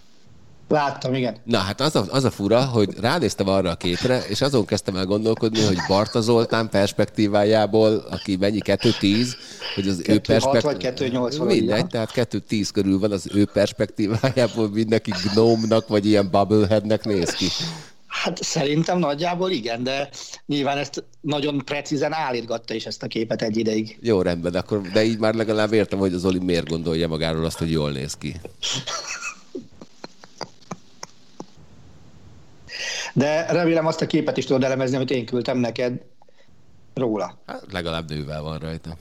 [0.71, 1.35] Láttam, igen.
[1.43, 4.95] Na hát az a, az a fura, hogy ránéztem arra a képre, és azon kezdtem
[4.95, 9.27] el gondolkodni, hogy Barta Zoltán perspektívájából, aki mennyi 2-10,
[9.75, 10.73] hogy az 2, ő perspektívájából...
[10.73, 17.05] vagy 2-8 Mindegy, tehát 2-10 körül van az ő perspektívájából mindenki gnómnak, vagy ilyen bubbleheadnek
[17.05, 17.45] néz ki.
[18.07, 20.09] Hát szerintem nagyjából igen, de
[20.45, 23.97] nyilván ezt nagyon precízen állítgatta is ezt a képet egy ideig.
[24.01, 27.57] Jó, rendben, akkor, de így már legalább értem, hogy az Oli miért gondolja magáról azt,
[27.57, 28.35] hogy jól néz ki.
[33.13, 36.01] De remélem azt a képet is tudod elemezni, amit én küldtem neked
[36.93, 37.37] róla.
[37.45, 38.97] Hát legalább nővel van rajta.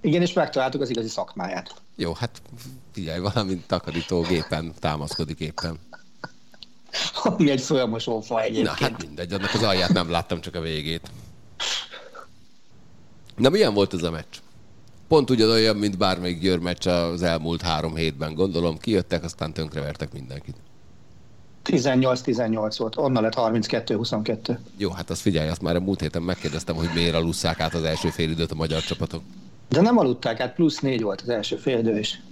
[0.00, 1.74] Igen, és megtaláltuk az igazi szakmáját.
[1.96, 2.42] Jó, hát
[2.92, 5.78] figyelj, valamint takarítógépen támaszkodik éppen.
[7.22, 8.66] Ami egy folyamosó fa egyébként.
[8.78, 11.10] Na hát mindegy, annak az alját nem láttam, csak a végét.
[13.36, 14.36] Na milyen volt ez a meccs?
[15.08, 18.78] Pont ugyanolyan, mint bármelyik Győr meccs az elmúlt három hétben, gondolom.
[18.78, 20.56] Kijöttek, aztán tönkrevertek mindenkit.
[21.64, 24.56] 18-18 volt, onnan lett 32-22.
[24.76, 27.82] Jó, hát azt figyelj, azt már a múlt héten megkérdeztem, hogy miért alusszák át az
[27.82, 29.22] első félidőt a magyar csapatok.
[29.68, 32.22] De nem aludták át, plusz négy volt az első félidő is.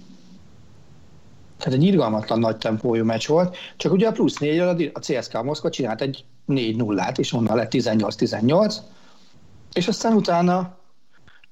[1.57, 5.69] Tehát egy irgalmatlan nagy tempójú meccs volt, csak ugye a plusz négy a CSKA Moszkva
[5.69, 8.75] csinált egy 4 0 és onnan lett 18-18,
[9.73, 10.77] És aztán utána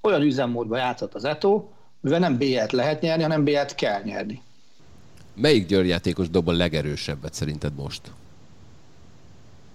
[0.02, 1.63] olyan üzemmódba játszott az Eto,
[2.02, 4.41] mivel nem B-et lehet nyerni, hanem B-et kell nyerni.
[5.41, 8.01] Melyik Győr játékos dob a legerősebbet szerinted most?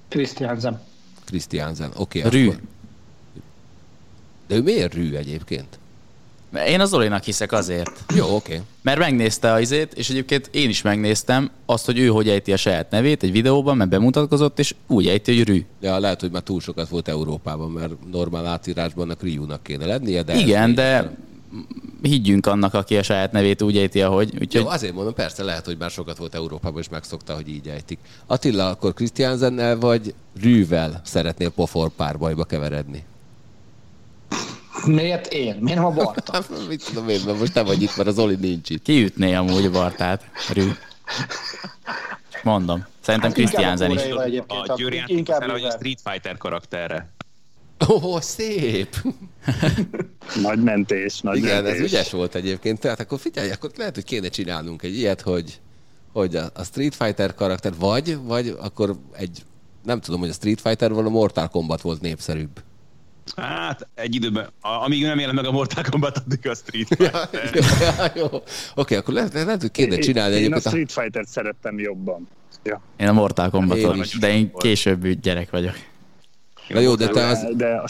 [0.09, 0.81] Christiansen.
[1.25, 2.19] Christiansen, oké.
[2.19, 2.47] Okay, Rű.
[2.47, 2.61] Akkor...
[4.47, 5.79] De ő miért rű egyébként?
[6.67, 8.05] Én az Zolinak hiszek azért.
[8.15, 8.53] Jó, oké.
[8.53, 8.65] Okay.
[8.83, 12.57] Mert megnézte az izét, és egyébként én is megnéztem azt, hogy ő hogy ejti a
[12.57, 15.65] saját nevét egy videóban, mert bemutatkozott, és úgy ejti, hogy Rű.
[15.81, 20.23] Ja, lehet, hogy már túl sokat volt Európában, mert normál átírásban a Riúnak kéne lennie,
[20.23, 20.35] de...
[20.35, 21.17] Igen, de
[22.03, 24.31] higgyünk annak, aki a saját nevét úgy ejti, ahogy.
[24.33, 24.61] Úgyhogy...
[24.61, 27.99] Jó, azért mondom, persze lehet, hogy már sokat volt Európában, és megszokta, hogy így ejtik.
[28.27, 33.05] Attila, akkor Christiansennel vagy Rűvel szeretnél pofor párbajba keveredni?
[34.85, 35.57] Miért én?
[35.61, 36.45] Miért nem a Barta?
[36.69, 38.83] Mit tudom én, mert most te vagy itt, mert az Oli nincs itt.
[38.83, 40.71] Kiütné amúgy a Bartát, Rű.
[42.43, 42.87] Mondom.
[43.01, 44.03] Szerintem hát Christiansen is.
[44.47, 47.15] A Győri inkább hogy a Street Fighter karakterre.
[47.89, 48.97] Ó, oh, szép!
[50.41, 51.81] nagy mentés, nagy Igen, mentés.
[51.81, 52.81] ez ügyes volt egyébként.
[52.81, 55.61] Tehát akkor figyelj, akkor lehet, hogy kéne csinálnunk egy ilyet, hogy,
[56.13, 59.43] hogy a Street Fighter karakter, vagy, vagy akkor egy,
[59.85, 62.63] nem tudom, hogy a Street Fighter vagy a Mortal Kombat volt népszerűbb.
[63.37, 67.51] Hát, egy időben, amíg nem jelen meg a Mortal Kombat, addig a Street Fighter.
[67.55, 67.63] ja,
[68.05, 68.25] ja, jó.
[68.25, 68.43] Oké,
[68.75, 72.29] okay, akkor lehet, lehet, hogy kéne csinálni én, én a Street Fighter-t szerettem jobban.
[72.63, 72.81] Ja.
[72.97, 75.75] Én a Mortal Kombatot, de én később gyerek vagyok.
[76.69, 77.47] Na jó, de te az...
[77.57, 77.89] De a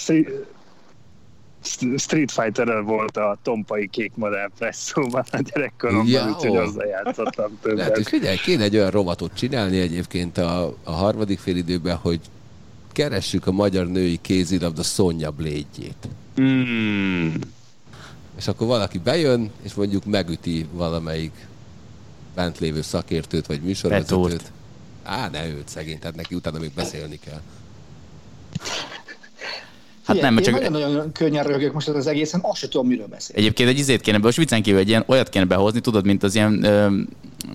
[1.96, 7.78] Street fighter volt a tompai kék modell presszóban a gyerekkoromban, ja, úgyhogy azzal játszottam többet.
[7.78, 12.20] Lehet, hogy figyelj, kéne egy olyan rovatot csinálni egyébként a, a harmadik fél időben, hogy
[12.92, 16.08] keressük a magyar női kézilabda Sonja Blédjét.
[16.40, 17.34] Mm.
[18.36, 21.46] És akkor valaki bejön, és mondjuk megüti valamelyik
[22.34, 24.52] bent lévő szakértőt, vagy műsorvezetőt.
[25.02, 27.40] Á, ne őt szegény, tehát neki utána még beszélni kell.
[30.06, 30.70] Hát nem, csak...
[30.70, 33.36] nagyon-nagyon könnyen rögök most az egészen, azt sem tudom, miről beszél.
[33.36, 36.34] Egyébként egy izét kéne, most viccen kívül egy ilyen, olyat kéne behozni, tudod, mint az
[36.34, 36.86] ilyen ö,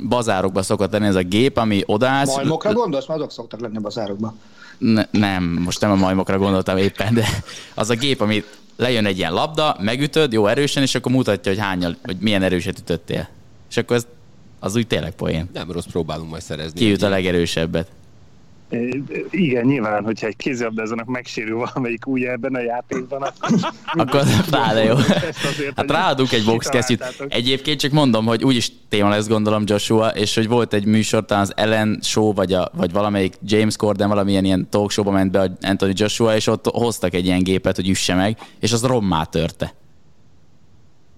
[0.07, 2.35] bazárokba szokott lenni ez a gép, ami odállsz.
[2.35, 3.07] Majmokra gondolsz?
[3.07, 4.35] Mert azok szoktak lenni a bazárokba.
[4.77, 7.25] Ne, nem, most nem a majmokra gondoltam éppen, de
[7.73, 8.43] az a gép, ami
[8.77, 12.79] lejön egy ilyen labda, megütöd, jó erősen, és akkor mutatja, hogy hányal, hogy milyen erőset
[12.79, 13.29] ütöttél.
[13.69, 14.07] És akkor ez,
[14.59, 15.49] az úgy tényleg poén.
[15.53, 16.79] Nem rossz, próbálunk majd szerezni.
[16.79, 17.87] Ki üt a legerősebbet.
[19.29, 23.21] Igen, nyilván, hogyha egy kézilabdázónak megsérül valamelyik új ebben a játékban,
[23.93, 24.95] akkor pláne jó.
[25.75, 27.25] Hát ráadunk egy boxkesztyűt.
[27.27, 31.43] Egyébként csak mondom, hogy úgyis téma lesz gondolom Joshua, és hogy volt egy műsor, talán
[31.43, 35.39] az Ellen Show, vagy, a, vagy valamelyik James Corden valamilyen ilyen talk show ment be
[35.39, 39.23] a Anthony Joshua, és ott hoztak egy ilyen gépet, hogy üsse meg, és az rommá
[39.23, 39.73] törte.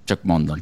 [0.06, 0.58] Csak mondom.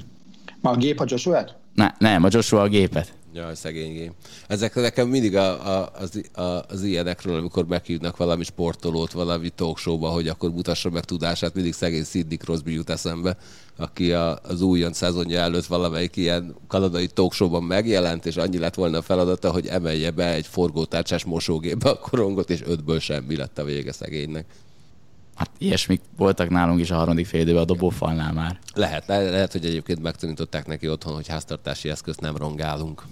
[0.61, 1.55] Ma a gép a Joshua-t?
[1.73, 3.13] Ne, nem, a Joshua a gépet.
[3.33, 4.11] Jaj, szegény gém.
[4.47, 10.09] Ezek nekem mindig a, a, az, a, az ilyenekről, amikor meghívnak valami sportolót valami talkshowba,
[10.09, 13.37] hogy akkor mutassa meg tudását, mindig szegény Sidney Crosby jut eszembe,
[13.77, 18.97] aki a, az újon szezonja előtt valamelyik ilyen kanadai talkshowban megjelent, és annyi lett volna
[18.97, 23.63] a feladata, hogy emelje be egy forgótárcsás mosógépbe a korongot, és ötből semmi lett a
[23.63, 24.45] vége szegénynek.
[25.35, 28.59] Hát ilyesmik voltak nálunk is a harmadik fél időben a dobófalnál már.
[28.73, 33.03] Lehet, lehet, hogy egyébként megtanították neki otthon, hogy háztartási eszközt nem rongálunk.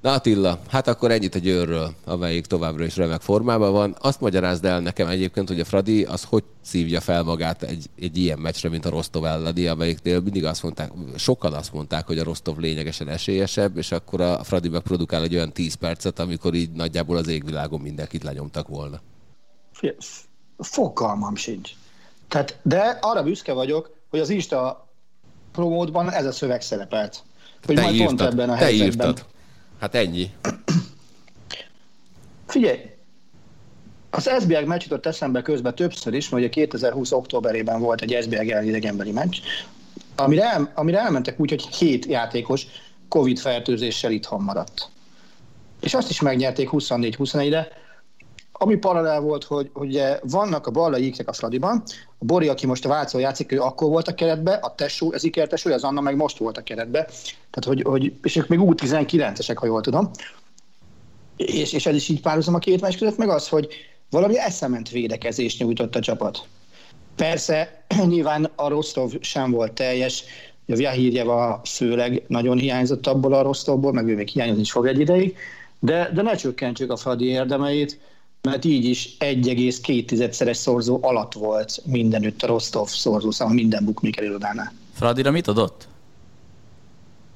[0.00, 3.96] Na Attila, hát akkor ennyit a győrről, amelyik továbbra is remek formában van.
[3.98, 8.16] Azt magyarázd el nekem egyébként, hogy a Fradi az hogy szívja fel magát egy, egy
[8.16, 12.24] ilyen meccsre, mint a Rostov elleni, amelyiknél mindig azt mondták, sokan azt mondták, hogy a
[12.24, 17.16] Rostov lényegesen esélyesebb, és akkor a Fradi megprodukál egy olyan 10 percet, amikor így nagyjából
[17.16, 19.00] az égvilágon mindenkit lenyomtak volna.
[20.58, 21.70] Fogalmam sincs.
[22.28, 24.88] Tehát, de arra büszke vagyok, hogy az Insta
[25.52, 27.22] promótban ez a szöveg szerepelt.
[27.66, 29.08] Hogy te majd írtad, pont ebben a te helyzetben.
[29.08, 29.26] Írtad.
[29.80, 30.30] Hát ennyi.
[32.46, 32.78] Figyelj,
[34.10, 37.12] az SBL meccs jutott eszembe közben többször is, mert ugye 2020.
[37.12, 39.38] októberében volt egy SBL ellen idegenbeli meccs,
[40.16, 42.66] amire, el, amire elmentek úgy, hogy hét játékos
[43.08, 44.88] Covid fertőzéssel itthon maradt.
[45.80, 47.68] És azt is megnyerték 24-21-re,
[48.62, 51.82] ami paralel volt, hogy, ugye vannak a Balla íkek a Fradiban,
[52.18, 55.24] a Bori, aki most a Vácó játszik, ő akkor volt a keretbe, a Tessó, az
[55.24, 57.04] Iker Tessó, az Anna meg most volt a keretbe.
[57.50, 60.10] Tehát, hogy, hogy és ők még U19-esek, ha jól tudom.
[61.36, 63.68] És, és ez is így párhuzam a két meccs között, meg az, hogy
[64.10, 66.46] valami eszement védekezést nyújtott a csapat.
[67.16, 70.24] Persze, nyilván a Rostov sem volt teljes,
[70.66, 75.00] a Vyahírjeva főleg nagyon hiányzott abból a Rostovból, meg ő még hiányozni is fog egy
[75.00, 75.36] ideig,
[75.78, 78.00] de, de ne csökkentsük a Fradi érdemeit,
[78.42, 84.72] mert így is 1,2-szeres szorzó alatt volt mindenütt a Rostov szorzószám minden bookmaker irodánál.
[84.92, 85.88] Fradira mit adott?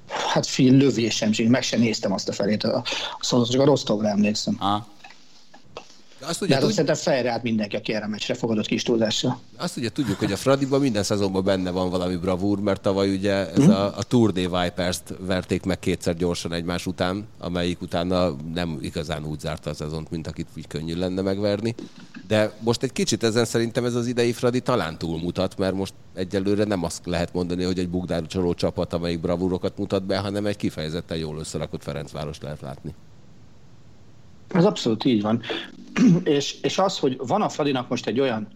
[0.08, 2.84] Hát fél lövésem meg sem néztem azt a felét a
[3.20, 4.56] szorzó, csak a Rostovra emlékszem.
[4.58, 4.82] Ah.
[6.28, 6.72] Azt ugye, De hát tud...
[6.72, 9.38] szerintem fejre át mindenki, aki erre meccsre fogadott kis túlzással.
[9.56, 13.32] Azt ugye tudjuk, hogy a Fradiban minden szezonban benne van valami bravúr, mert tavaly ugye
[13.32, 13.70] ez hmm.
[13.70, 19.24] a, a Tour de Vipers-t verték meg kétszer gyorsan egymás után, amelyik utána nem igazán
[19.24, 21.74] úgy zárta a szezont, mint akit úgy könnyű lenne megverni.
[22.26, 26.64] De most egy kicsit ezen szerintem ez az idei Fradi talán túlmutat, mert most egyelőre
[26.64, 31.16] nem azt lehet mondani, hogy egy bugdárcsoló csapat, amelyik bravúrokat mutat be, hanem egy kifejezetten
[31.16, 32.94] jól összerakott Ferencváros lehet látni.
[34.48, 35.42] Ez abszolút így van.
[36.24, 38.48] és, és az, hogy van a Fradinak most egy olyan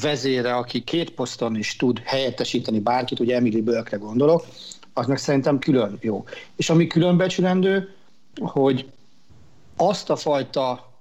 [0.00, 4.46] vezére, aki két poszton is tud helyettesíteni bárkit, ugye Emily Bölkre gondolok,
[4.92, 6.24] az meg szerintem külön jó.
[6.56, 7.94] És ami különbecsülendő,
[8.40, 8.90] hogy
[9.76, 10.92] azt a fajta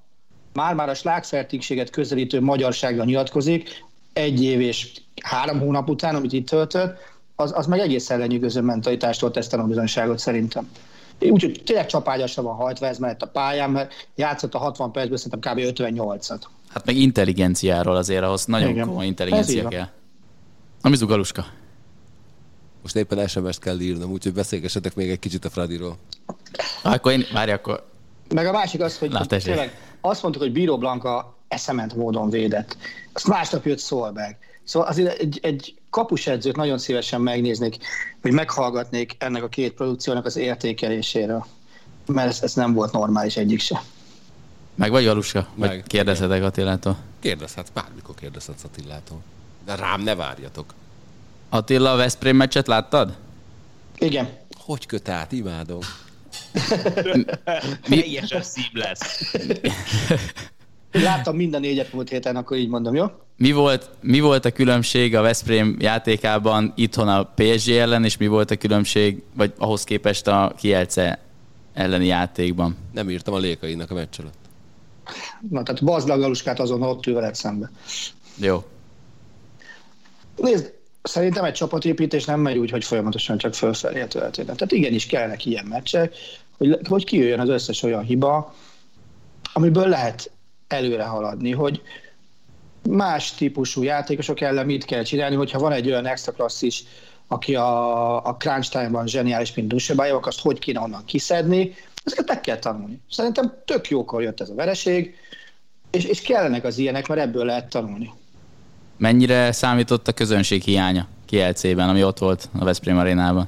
[0.54, 6.98] már-már a slágfertigséget közelítő magyarságra nyilatkozik, egy év és három hónap után, amit itt töltött,
[7.36, 10.70] az, az meg egészen lenyűgöző mentalitástól tesz tanulbizonyságot szerintem.
[11.20, 15.54] Úgyhogy tényleg csapágyasra van hajtva ez mellett a pályán, mert játszott a 60 percben szerintem
[15.54, 15.60] kb.
[15.80, 16.42] 58-at.
[16.70, 18.88] Hát meg intelligenciáról azért ahhoz nagyon Igen.
[18.88, 19.88] komoly intelligencia kell.
[20.82, 21.46] Ami zugaluska.
[22.82, 25.98] Most éppen SMS-t kell írnom, úgyhogy beszélgessetek még egy kicsit a Fradiról.
[26.84, 27.88] Akkor én, várj, akkor...
[28.34, 32.78] Meg a másik az, hogy Lát, tényleg azt mondtuk, hogy Bíró Blanka eszement módon védett.
[33.14, 34.38] Azt másnap jött Szolberg.
[34.64, 37.78] Szóval azért egy, egy kapusedzőt nagyon szívesen megnéznék,
[38.22, 41.46] hogy meghallgatnék ennek a két produkciónak az értékeléséről,
[42.06, 43.82] mert ez, ez nem volt normális egyik se.
[44.76, 45.48] Meg vagy Aluska?
[45.56, 45.70] Meg.
[45.70, 46.98] Vagy kérdezhetek Attilától?
[47.20, 49.22] Kérdezhetsz, bármikor kérdezhetsz Attilától.
[49.66, 50.74] De rám ne várjatok.
[51.50, 53.18] Attila, a Veszprém meccset láttad?
[53.98, 54.30] Igen.
[54.58, 55.32] Hogy köt át?
[55.32, 55.80] Imádom.
[57.90, 59.34] Teljesen szív lesz.
[60.92, 63.06] Láttam minden négyet múlt héten, akkor így mondom, jó?
[63.38, 68.28] Mi volt, mi volt a különbség a Veszprém játékában itthon a PSG ellen, és mi
[68.28, 71.20] volt a különbség, vagy ahhoz képest a Kielce
[71.74, 72.78] elleni játékban?
[72.94, 74.38] Nem írtam a lékainak a meccs előtt.
[75.50, 77.72] Na, tehát Bazlagaluskát azon ott ül veled szembe.
[78.40, 78.64] Jó.
[80.36, 84.56] Nézd, szerintem egy csapatépítés nem megy úgy, hogy folyamatosan csak fölfelé a történet.
[84.56, 86.16] Tehát igenis kellenek ilyen meccsek,
[86.58, 88.56] hogy, hogy kijöjjön az összes olyan hiba,
[89.54, 90.32] amiből lehet
[90.68, 91.82] előre haladni, hogy
[92.90, 96.84] más típusú játékosok ellen mit kell csinálni, hogyha van egy olyan extra klasszis,
[97.28, 102.42] aki a, a crunch time-ban zseniális, mint Dusebájok, azt hogy kéne onnan kiszedni, ezeket meg
[102.42, 103.02] kell tanulni.
[103.10, 105.16] Szerintem tök jókor jött ez a vereség,
[105.92, 108.12] és, és kellenek az ilyenek, mert ebből lehet tanulni.
[108.98, 113.48] Mennyire számított a közönség hiánya KLC-ben, ami ott volt a Veszprém arénában?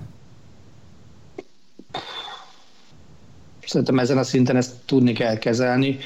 [3.65, 5.99] Szerintem ezen a szinten ezt tudni kell kezelni.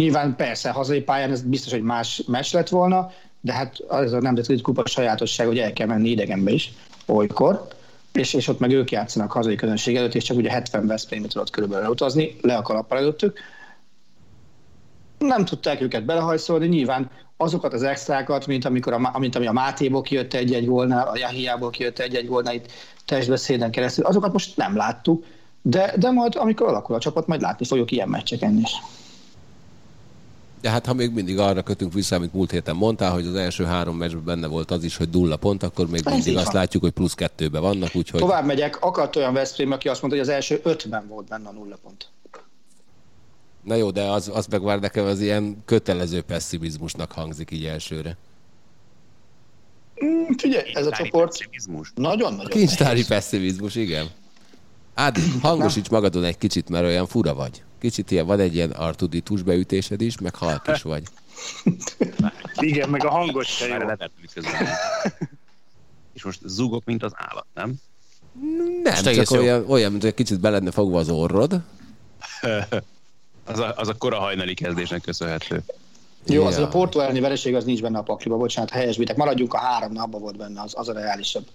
[0.00, 3.10] Nyilván persze, hazai pályán ez biztos, hogy más mes lett volna,
[3.40, 6.72] de hát az a nemzetközi kupa sajátosság, hogy el kell menni idegenbe is
[7.06, 7.68] olykor,
[8.12, 11.50] és, és ott meg ők játszanak hazai közönség előtt, és csak ugye 70 Veszprémbe tudott
[11.50, 13.38] körülbelül utazni, le a kalappal előttük.
[15.18, 20.02] Nem tudták őket belehajszolni, nyilván azokat az extrákat, mint, amikor a, mint ami a Mátéból
[20.02, 22.72] kijött egy-egy volna, a Jahiából kijött egy-egy volna itt
[23.04, 25.24] testbeszéden keresztül, azokat most nem láttuk,
[25.62, 28.72] de, de majd, amikor alakul a csapat, majd látni fogjuk ilyen meccseken is.
[30.60, 33.64] De hát ha még mindig arra kötünk vissza, amit múlt héten mondtál, hogy az első
[33.64, 36.54] három meccsben benne volt az is, hogy nulla pont, akkor még Ez mindig azt van.
[36.54, 37.94] látjuk, hogy plusz kettőbe vannak.
[37.94, 38.20] Úgyhogy...
[38.20, 41.52] Tovább megyek, akart olyan Veszprém, aki azt mondta, hogy az első ötben volt benne a
[41.52, 42.08] nulla pont.
[43.64, 48.16] Na jó, de az, az meg már nekem az ilyen kötelező pessimizmusnak hangzik így elsőre.
[50.04, 51.38] Mm, figyelj, ez a csoport
[51.94, 54.10] nagyon-nagyon Kincstári pessimizmus, igen.
[54.94, 57.62] Ádi, hangosíts magadon egy kicsit, mert olyan fura vagy.
[57.80, 61.02] Kicsit ilyen, van egy ilyen artuditus beütésed is, meg halk is vagy.
[62.56, 63.88] Igen, meg a hangos se jó.
[66.12, 67.74] És most zúgok, mint az állat, nem?
[68.82, 71.52] Nem, csak olyan, olyan, mint hogy kicsit be lenne fogva az orrod.
[73.44, 75.62] az, a, az a kora hajnali kezdésnek köszönhető.
[76.26, 79.16] Jó, az a Porto elleni vereség az nincs benne a pakliba, bocsánat, helyesbitek.
[79.16, 81.46] Maradjunk a három napban volt benne, az, az a reálisabb.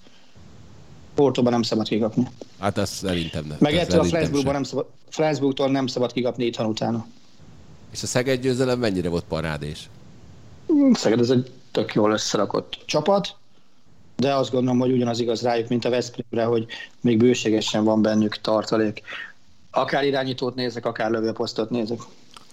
[1.15, 2.27] Portóban nem szabad kikapni.
[2.59, 3.57] Hát ez szerintem nem.
[3.59, 7.05] Meg ettől a Flensburgban nem szabad, Flensburgtól nem szabad kikapni itthon utána.
[7.91, 9.89] És a Szeged győzelem mennyire volt parádés?
[10.93, 13.35] Szeged ez egy tök jól összerakott csapat,
[14.15, 16.65] de azt gondolom, hogy ugyanaz igaz rájuk, mint a Veszprémre, hogy
[17.01, 19.01] még bőségesen van bennük tartalék.
[19.71, 21.99] Akár irányítót nézek, akár lövőposztot nézek.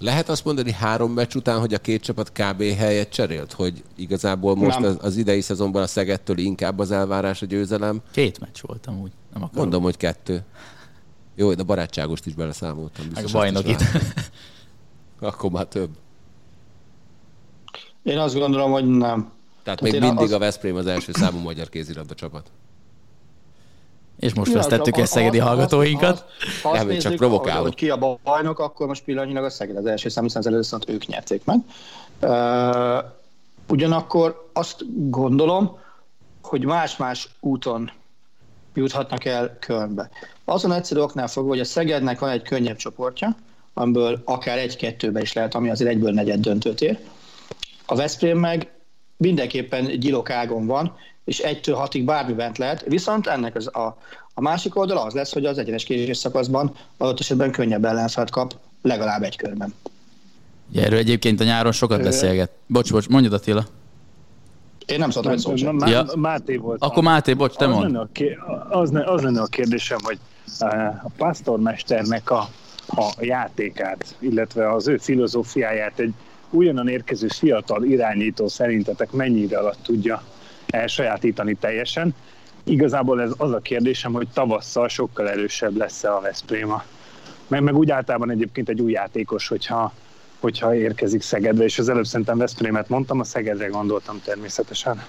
[0.02, 2.62] Lehet azt mondani három meccs után, hogy a két csapat kb.
[2.62, 3.52] helyet cserélt?
[3.52, 8.00] Hogy igazából most az, az idei szezonban a Szegettől inkább az elvárás a győzelem?
[8.10, 9.10] Két meccs voltam úgy.
[9.32, 9.62] Nem akarom.
[9.62, 10.44] Mondom, hogy kettő.
[11.34, 13.06] Jó, de barátságost is beleszámoltam.
[13.14, 13.82] Meg a bajnokit.
[15.20, 15.90] Akkor már több.
[18.02, 18.98] Én azt gondolom, hogy nem.
[19.62, 20.32] Tehát, Tehát még mindig az...
[20.32, 22.50] a Veszprém az első számú magyar kézilabda csapat.
[24.18, 26.24] És most vesztettük el szegedi hallgatóinkat.
[26.62, 27.62] Ha azt csak provokálok.
[27.62, 30.80] Hogy ki a bajnok, akkor most pillanatnyilag a Szeged az első szám, hiszen az először
[30.86, 31.58] ők nyerték meg.
[32.20, 33.04] Uh,
[33.68, 35.78] ugyanakkor azt gondolom,
[36.42, 37.90] hogy más-más úton
[38.74, 40.10] juthatnak el Kölnbe.
[40.44, 43.36] Azon egyszerű oknál fogva, hogy a Szegednek van egy könnyebb csoportja,
[43.74, 46.98] amiből akár egy-kettőbe is lehet, ami azért egyből negyed döntőt ér.
[47.86, 48.70] A Veszprém meg
[49.16, 53.96] mindenképpen gyilok van, és egytől hatig bármi bent lehet, viszont ennek az a,
[54.34, 58.54] a másik oldal az lesz, hogy az egyenes késés szakaszban adott esetben könnyebb ellenfelt kap
[58.82, 59.74] legalább egy körben.
[60.74, 62.50] Erről egyébként a nyáron sokat beszélget.
[62.66, 63.64] Bocs, bocs, mondjad Attila.
[64.86, 65.78] Én nem szóltam egy szót sem.
[65.86, 66.06] Ja.
[66.16, 66.82] Máté volt.
[66.82, 67.82] Akkor Máté, bocs, te mond.
[67.82, 68.38] Lenne ké...
[68.68, 70.18] az, ne, az lenne a kérdésem, hogy
[71.02, 72.48] a pásztormesternek a,
[72.86, 76.12] a játékát, illetve az ő filozófiáját egy
[76.50, 80.22] újonnan érkező fiatal irányító szerintetek mennyire alatt tudja
[80.72, 82.14] elsajátítani teljesen.
[82.64, 86.84] Igazából ez az a kérdésem, hogy tavasszal sokkal erősebb lesz-e a Veszpréma.
[87.48, 89.92] Meg, meg úgy általában egyébként egy új játékos, hogyha,
[90.40, 95.04] hogyha érkezik Szegedre, és az előbb szerintem Veszprémet mondtam, a Szegedre gondoltam természetesen.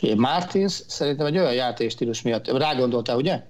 [0.00, 3.42] Én Martins szerintem egy olyan játékstílus miatt, rá gondoltál, ugye?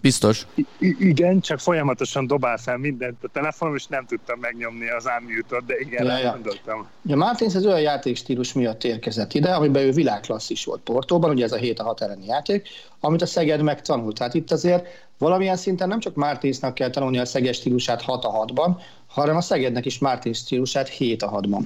[0.00, 0.46] Biztos.
[0.54, 5.60] I- igen, csak folyamatosan dobál fel mindent a telefonom, és nem tudtam megnyomni az unmute
[5.66, 6.32] de igen, ja, ja.
[6.32, 6.88] gondoltam.
[7.02, 11.52] Ja, Martins az olyan játékstílus miatt érkezett ide, amiben ő világklasszis volt Portóban, ugye ez
[11.52, 12.68] a 7 a 6 elleni játék,
[13.00, 14.18] amit a Szeged megtanult.
[14.18, 14.86] Tehát itt azért
[15.18, 18.70] valamilyen szinten nem csak Martinsnak kell tanulni a Szeged stílusát 6 a 6-ban,
[19.06, 21.62] hanem a Szegednek is Martins stílusát 7 a 6-ban.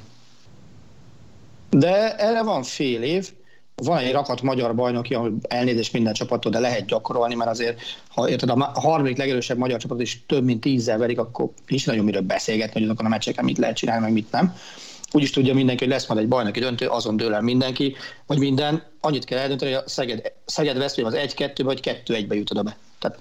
[1.71, 3.33] De erre van fél év,
[3.75, 8.29] van egy rakat magyar bajnoki, ahol elnézést minden csapattól, de lehet gyakorolni, mert azért, ha
[8.29, 12.23] érted, a harmadik legerősebb magyar csapat is több mint tízzel verik, akkor nincs nagyon miről
[12.23, 14.57] beszélgetni, hogy azokon a meccseken mit lehet csinálni, meg mit nem.
[15.13, 18.39] Úgy is tudja mindenki, hogy lesz majd egy bajnoki döntő, azon dől el mindenki, vagy
[18.39, 18.83] minden.
[19.01, 22.77] Annyit kell eldönteni, hogy a Szeged, Szeged Veszprém az 1-2 vagy 2-1-be jut oda be.
[22.99, 23.19] Tehát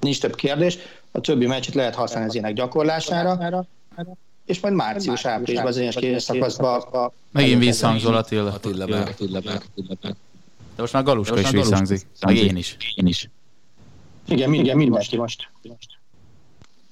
[0.00, 0.78] nincs több kérdés.
[1.12, 3.66] A többi meccset lehet használni az ilyenek gyakorlására
[4.46, 7.12] és majd március-áprilisban az egyes szakaszban.
[7.32, 8.52] Megint visszhangzol Attila.
[8.52, 10.16] Attila meg, Attila meg, Attila meg.
[10.76, 12.06] De most már Galuska is visszhangzik.
[12.20, 12.76] Meg én is.
[12.94, 13.30] Én is.
[14.28, 15.50] Igen, igen, mindenki most.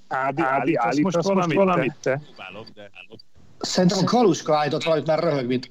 [0.08, 2.20] Ádi, Ádi, Ádi, most valamit, valamit te?
[3.58, 5.66] Szerintem a Galuska állított valamit, mert röhög, mint...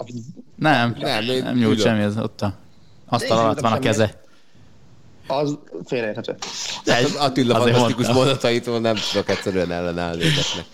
[0.56, 2.54] Nem, nem, nem nyújt semmi, ez ott a
[3.06, 4.22] asztal alatt van a keze.
[5.28, 6.36] Az félreérthető.
[6.86, 10.66] Az Attila fantasztikus mondataitól nem tudok egyszerűen ellenállni ezeknek.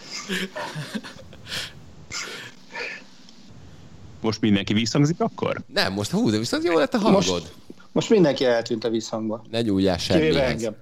[4.21, 5.61] Most mindenki visszhangzik akkor?
[5.73, 7.25] Nem, most hú, de viszont jó lett a hangod.
[7.27, 7.53] Most,
[7.91, 9.43] most mindenki eltűnt a visszhangba.
[9.51, 10.35] Ne nyúljál semmihez.
[10.35, 10.75] engem.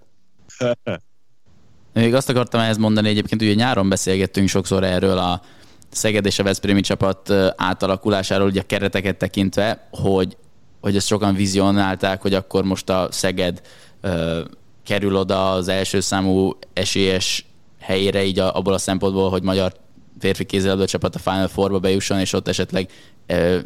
[1.93, 5.41] Még azt akartam ehhez mondani, egyébként ugye nyáron beszélgettünk sokszor erről a
[5.89, 10.37] Szeged és a Veszprémi csapat átalakulásáról, ugye a kereteket tekintve, hogy,
[10.81, 13.61] hogy ezt sokan vizionálták, hogy akkor most a Szeged
[14.01, 14.41] ö,
[14.85, 17.45] kerül oda az első számú esélyes
[17.87, 19.73] helyére, így abból a szempontból, hogy magyar
[20.19, 22.89] férfi kézilabda csapat a Final Four-ba bejusson, és ott esetleg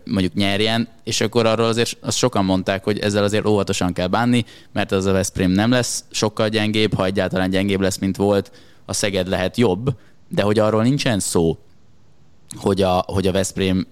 [0.05, 4.45] mondjuk nyerjen, és akkor arról azért azt sokan mondták, hogy ezzel azért óvatosan kell bánni,
[4.73, 8.51] mert az a Veszprém nem lesz sokkal gyengébb, ha egyáltalán gyengébb lesz, mint volt,
[8.85, 9.89] a Szeged lehet jobb,
[10.27, 11.57] de hogy arról nincsen szó,
[12.55, 13.87] hogy a, hogy a Veszprém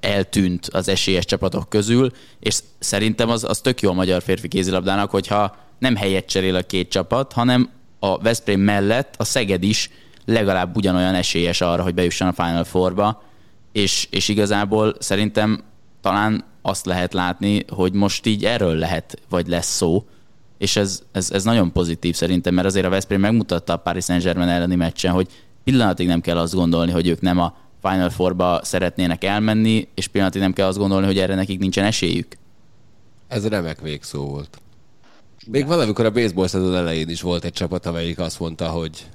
[0.00, 5.10] eltűnt az esélyes csapatok közül, és szerintem az, az tök jó a magyar férfi kézilabdának,
[5.10, 7.70] hogyha nem helyet cserél a két csapat, hanem
[8.04, 9.90] a Veszprém mellett a Szeged is
[10.24, 13.22] legalább ugyanolyan esélyes arra, hogy bejusson a Final Four-ba,
[13.72, 15.64] és, és igazából szerintem
[16.00, 20.04] talán azt lehet látni, hogy most így erről lehet, vagy lesz szó,
[20.58, 24.48] és ez, ez, ez nagyon pozitív szerintem, mert azért a Veszprém megmutatta a Paris Saint-Germain
[24.48, 25.28] elleni meccsen, hogy
[25.64, 30.40] pillanatig nem kell azt gondolni, hogy ők nem a Final Four-ba szeretnének elmenni, és pillanatig
[30.40, 32.36] nem kell azt gondolni, hogy erre nekik nincsen esélyük.
[33.28, 34.58] Ez remek végszó volt.
[35.46, 39.06] Még valamikor a baseball szezon elején is volt egy csapat, amelyik azt mondta, hogy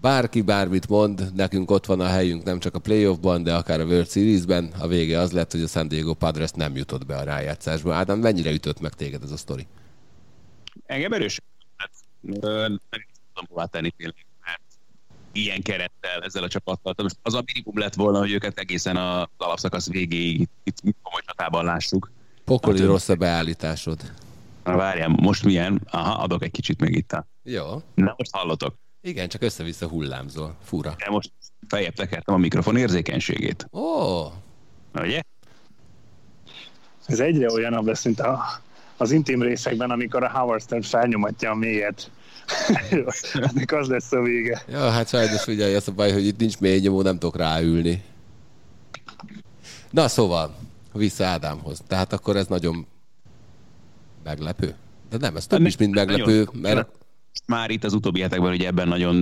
[0.00, 3.84] bárki bármit mond, nekünk ott van a helyünk nem csak a playoffban, de akár a
[3.84, 4.72] World Series-ben.
[4.78, 7.94] A vége az lett, hogy a San Diego Padres nem jutott be a rájátszásba.
[7.94, 9.66] Ádám, mennyire ütött meg téged ez a sztori?
[10.86, 11.40] Engem erős.
[11.76, 12.80] Hát, nem
[13.34, 14.60] tudom hová tenni tényleg, mert
[15.32, 16.94] ilyen kerettel, ezzel a csapattal.
[16.96, 21.64] Most az a minimum lett volna, hogy őket egészen az alapszakasz végéig itt komoly csatában
[21.64, 22.10] lássuk.
[22.44, 24.12] Pokoli hát, rossz a beállításod.
[24.64, 25.80] Na várjál, most milyen?
[25.90, 27.12] Aha, adok egy kicsit még itt.
[27.12, 27.26] A...
[27.42, 27.64] Jó.
[27.94, 28.74] Na most hallotok.
[29.00, 30.56] Igen, csak össze-vissza hullámzol.
[30.62, 30.94] Fura.
[30.98, 31.32] De most
[31.68, 33.66] feljebb tekertem a mikrofon érzékenységét.
[33.72, 33.80] Ó.
[33.80, 34.32] Oh.
[34.94, 35.20] Ugye?
[37.06, 38.42] Ez egyre olyanabb lesz, mint a,
[38.96, 42.10] az intim részekben, amikor a Howard Stern felnyomatja a mélyet.
[43.34, 44.62] Ennek az lesz a vége.
[44.68, 48.02] Ja, hát sajnos figyelj, az a baj, hogy itt nincs mély nyomó, nem tudok ráülni.
[49.90, 50.54] Na szóval,
[50.92, 51.80] vissza Ádámhoz.
[51.86, 52.86] Tehát akkor ez nagyon
[54.24, 54.74] meglepő.
[55.10, 56.88] De nem, ez több is, mint meglepő, mert
[57.46, 59.16] már itt az utóbbi hetekben ugye ebben nagyon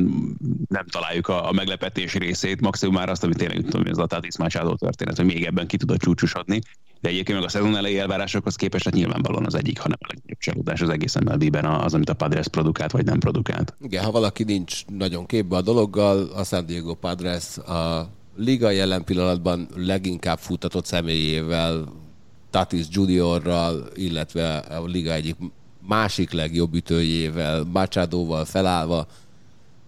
[0.69, 4.39] nem találjuk a, a meglepetés részét, maximum már azt, amit tényleg tudom, ez a Tatis
[4.39, 6.61] Machado történet, hogy még ebben ki tudott csúcsosodni.
[7.01, 10.39] De egyébként meg a szezon elejé elvárásokhoz képest hát nyilvánvalóan az egyik, hanem a legnagyobb
[10.39, 13.75] csalódás az egész MLB-ben az, amit a Padres produkált, vagy nem produkált.
[13.81, 19.05] Igen, ha valaki nincs nagyon képbe a dologgal, a San Diego Padres a liga jelen
[19.05, 21.89] pillanatban leginkább futatott személyével,
[22.51, 25.37] Tatis Juniorral, illetve a liga egyik
[25.87, 29.07] másik legjobb ütőjével, Machadóval felállva.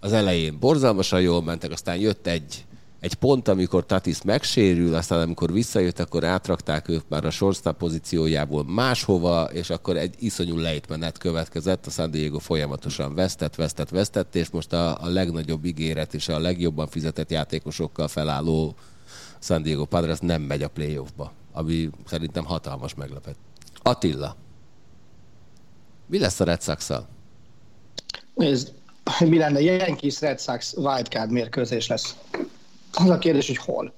[0.01, 2.65] Az elején borzalmasan jól mentek, aztán jött egy,
[3.01, 8.65] egy pont, amikor Tatis megsérül, aztán amikor visszajött, akkor átrakták őt már a shortstop pozíciójából
[8.65, 11.87] máshova, és akkor egy iszonyú lejtmenet következett.
[11.87, 16.39] A San Diego folyamatosan vesztett, vesztett, vesztett, és most a, a legnagyobb ígéret és a
[16.39, 18.75] legjobban fizetett játékosokkal felálló
[19.43, 23.37] San Diego Padres nem megy a playoffba, ami szerintem hatalmas meglepet.
[23.83, 24.37] Attila.
[26.07, 27.09] Mi lesz a Red sox -szal?
[28.35, 28.73] Nézd,
[29.21, 32.17] mi lenne Yankees Red Sox wildcard mérkőzés lesz.
[32.93, 33.95] Az a kérdés, hogy hol.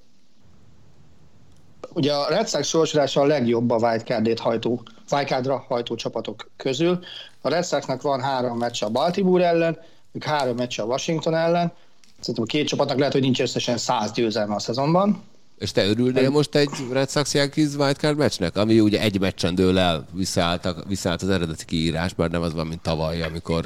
[1.93, 6.99] Ugye a Red Sox sorsolása a legjobb a wildcardét hajtó, wildcardra hajtó csapatok közül.
[7.41, 9.79] A Red Soxnak van három meccs a Baltimore ellen,
[10.13, 11.73] még három meccs a Washington ellen.
[12.21, 15.23] Szerintem a két csapatnak lehet, hogy nincs összesen száz győzelme a szezonban.
[15.59, 18.57] És te örülnél most egy Red Sox Yankees wildcard meccsnek?
[18.57, 22.67] Ami ugye egy meccsen dől el, visszaállt, visszaállt az eredeti kiírás, bár nem az van,
[22.67, 23.65] mint tavaly, amikor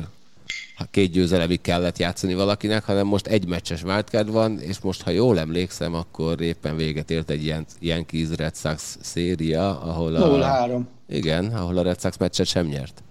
[0.91, 5.39] két győzelemig kellett játszani valakinek, hanem most egy meccses wildcard van, és most, ha jól
[5.39, 10.67] emlékszem, akkor éppen véget ért egy ilyen Yankees Red Sox széria, ahol a...
[10.67, 10.81] 0-3.
[11.09, 13.03] Igen, ahol a Red Sox meccset sem nyert.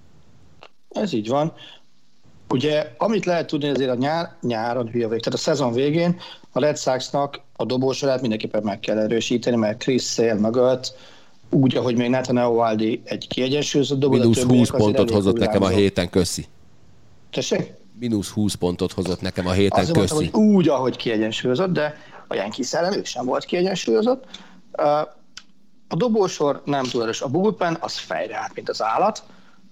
[0.89, 1.53] Ez így van.
[2.49, 6.19] Ugye, amit lehet tudni azért a nyár, nyáron, hülye vég, tehát a szezon végén
[6.51, 10.95] a Red Soxnak a dobósorát mindenképpen meg kell erősíteni, mert Chris Sale mögött
[11.49, 16.09] úgy, ahogy még Nathan Eovaldi egy kiegyensúlyozott dobó, Minusz 20 pontot hozott nekem a héten,
[16.09, 16.45] köszi.
[17.31, 17.73] Tessék?
[17.99, 20.13] Minusz 20 pontot hozott nekem a héten, Azért köszi.
[20.13, 21.97] Mondtam, hogy úgy, ahogy kiegyensúlyozott, de
[22.27, 24.25] a Yankees ellen ő sem volt kiegyensúlyozott.
[25.87, 27.21] A dobósor nem túl erős.
[27.21, 29.23] A bullpen az fejre át, mint az állat.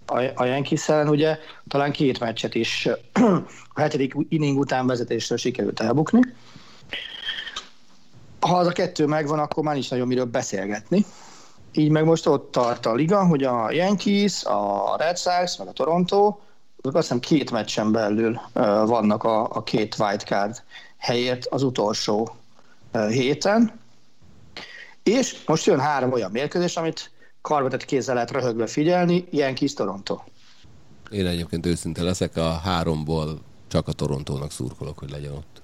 [0.06, 2.90] A, a Yankees ellen ugye talán két meccset is
[3.74, 6.20] a hetedik inning után vezetésről sikerült elbukni.
[8.48, 11.06] Ha az a kettő megvan, akkor már nincs nagyon miről beszélgetni.
[11.74, 15.72] Így meg most ott tart a liga, hogy a Yankees, a Red Sox, meg a
[15.72, 16.38] Toronto,
[16.82, 18.40] azt hiszem két meccsen belül
[18.86, 20.64] vannak a, a két wildcard
[20.98, 22.36] helyért az utolsó
[23.10, 23.80] héten.
[25.04, 30.20] És most jön három olyan mérkőzés, amit karbatett kézzel lehet röhögve figyelni, Yankees Toronto.
[31.12, 35.55] Én egyébként őszinte leszek, a háromból csak a Torontónak szurkolok, hogy legyen ott.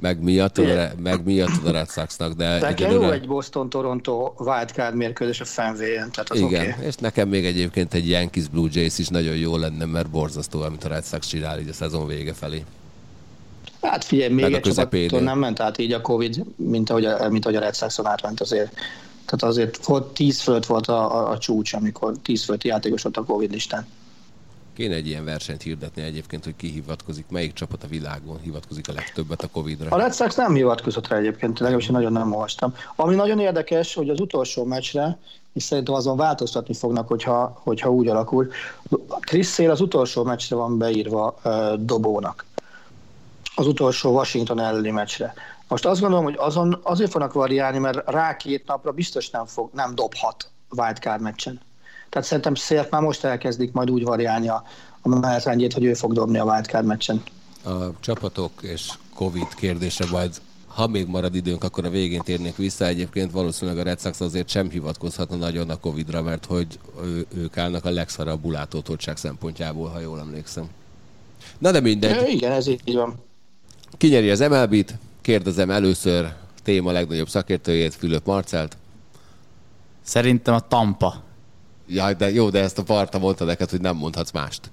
[0.00, 2.66] Meg miatt, a, meg miatt a Red Sox-nak, de...
[2.66, 3.06] Egyelőre...
[3.06, 6.86] jó egy Boston-Toronto wildcard mérkőzés a fenvéjen, tehát az Igen, okay.
[6.86, 10.84] és nekem még egyébként egy Yankees Blue Jays is nagyon jó lenne, mert borzasztó, amit
[10.84, 12.64] a Red Sox csinál így a szezon vége felé.
[13.82, 17.44] Hát figyelj, még egy csapattól nem ment át így a Covid, mint ahogy a, mint
[17.44, 18.72] ahogy a Red Sox-on átment azért.
[19.24, 23.16] Tehát azért volt 10 fölött volt a, a, a csúcs, amikor 10 fölötti játékos volt
[23.16, 23.86] a Covid listán.
[24.80, 28.92] Kéne egy ilyen versenyt hirdetni egyébként, hogy ki hivatkozik, melyik csapat a világon hivatkozik a
[28.92, 29.90] legtöbbet a Covid-ra.
[29.90, 32.74] A Red Sox nem hivatkozott rá egyébként, legalábbis nagyon nem olvastam.
[32.96, 35.18] Ami nagyon érdekes, hogy az utolsó meccsre,
[35.52, 38.50] és szerintem azon változtatni fognak, hogyha, hogyha úgy alakul.
[39.20, 42.44] Chris Sale az utolsó meccsre van beírva uh, dobónak.
[43.54, 45.34] Az utolsó Washington elleni meccsre.
[45.68, 49.70] Most azt gondolom, hogy azon azért fognak variálni, mert rá két napra biztos nem, fog,
[49.72, 51.60] nem dobhat wildcard meccsen.
[52.10, 54.64] Tehát szerintem szélt már most elkezdik majd úgy variálni a,
[55.02, 57.22] a menetrendjét, hogy ő fog dobni a wildcard meccsen.
[57.64, 60.40] A csapatok és Covid kérdése majd
[60.74, 62.86] ha még marad időnk, akkor a végén térnék vissza.
[62.86, 67.56] Egyébként valószínűleg a Red Sox azért sem hivatkozhatna nagyon a Covid-ra, mert hogy ő, ők
[67.56, 70.68] állnak a legszarabb bulátótottság szempontjából, ha jól emlékszem.
[71.58, 72.28] Na de mindegy.
[72.28, 73.14] Igen, ez így van.
[73.96, 74.94] Ki nyeri az MLB-t?
[75.20, 76.32] Kérdezem először
[76.62, 78.76] téma legnagyobb szakértőjét, Fülöp Marcelt.
[80.02, 81.22] Szerintem a Tampa.
[81.92, 84.70] Ja, de jó, de ezt a parta mondta neked, hogy nem mondhatsz mást.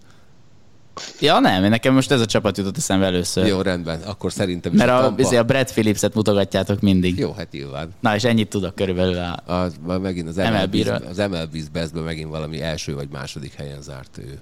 [1.19, 3.45] Ja, nem, nekem most ez a csapat jutott eszembe először.
[3.47, 7.17] Jó, rendben, akkor szerintem is Mert a, a, a Brad Phillips-et mutogatjátok mindig.
[7.17, 7.93] Jó, hát nyilván.
[7.99, 9.69] Na, és ennyit tudok körülbelül a...
[9.87, 10.93] a megint az MLB-ről.
[10.93, 14.39] MLB, az MLB Bestben megint valami első vagy második helyen zárt ő.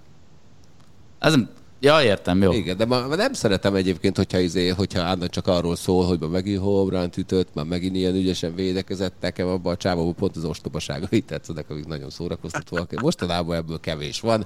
[1.20, 1.40] Az,
[1.86, 2.52] ja, értem, jó.
[2.52, 6.20] Igen, de ma, ma nem szeretem egyébként, hogyha, izé, hogyha Anna csak arról szól, hogy
[6.20, 10.44] ma megint home ütött, már megint ilyen ügyesen védekezett, nekem abban a csávóban pont az
[10.44, 13.02] ostobaságai tetszenek, amik nagyon szórakoztatóak.
[13.02, 14.46] Mostanában ebből kevés van,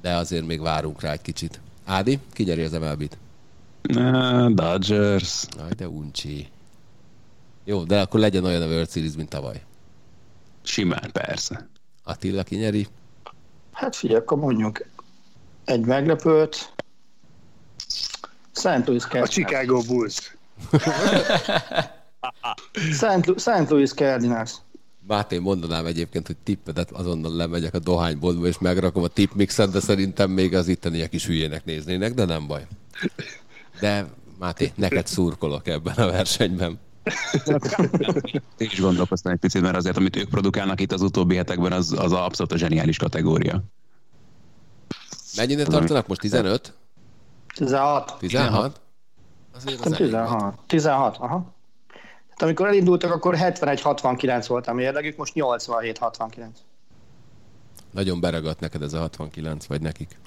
[0.00, 1.60] de azért még várunk rá egy kicsit.
[1.84, 3.16] Ádi, ki nyeri az MLB-t?
[4.54, 5.44] Dodgers.
[5.58, 6.48] Aj, de uncsi.
[7.64, 9.62] Jó, de akkor legyen olyan a World Series, mint tavaly.
[10.62, 11.68] Simán, persze.
[12.04, 12.86] Attila, ki nyeri?
[13.72, 14.80] Hát figyelj, akkor mondjuk
[15.64, 16.72] egy meglepőt.
[18.52, 18.86] St.
[18.86, 20.36] Louis A Chicago Bulls.
[23.36, 23.70] St.
[23.70, 24.52] Louis Cardinals.
[25.06, 30.30] Máté mondanám egyébként, hogy tippedet azonnal lemegyek a dohányboltba, és megrakom a tipmixet, de szerintem
[30.30, 32.66] még az itteniek is hülyének néznének, de nem baj.
[33.80, 34.06] De
[34.38, 36.78] Máté, neked szurkolok ebben a versenyben.
[38.56, 41.92] Én is gondolkoztam egy picit, mert azért, amit ők produkálnak itt az utóbbi hetekben, az,
[41.92, 43.62] az abszolút a zseniális kategória.
[45.36, 46.20] Mennyire tartanak most?
[46.20, 46.72] 15?
[47.54, 48.14] 16.
[48.18, 48.80] 16?
[49.54, 50.58] Azért az elég 16.
[50.66, 51.52] 16, aha.
[52.24, 56.46] Tehát amikor elindultak, akkor 71-69 volt a mérlegük, most 87-69.
[57.90, 60.18] Nagyon beragadt neked ez a 69, vagy nekik.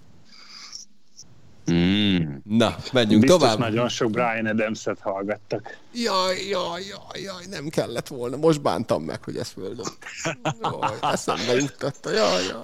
[1.72, 2.36] Mm.
[2.44, 3.60] Na, menjünk Biztos tovább.
[3.60, 5.78] nagyon sok Brian Adams-et hallgattak.
[5.94, 8.38] Jaj, jaj, jaj, jaj, nem kellett volna.
[8.38, 9.86] Most bántam meg, hogy ezt földöm.
[10.62, 12.62] Jaj, eszembe juttatta, jaj, jaj.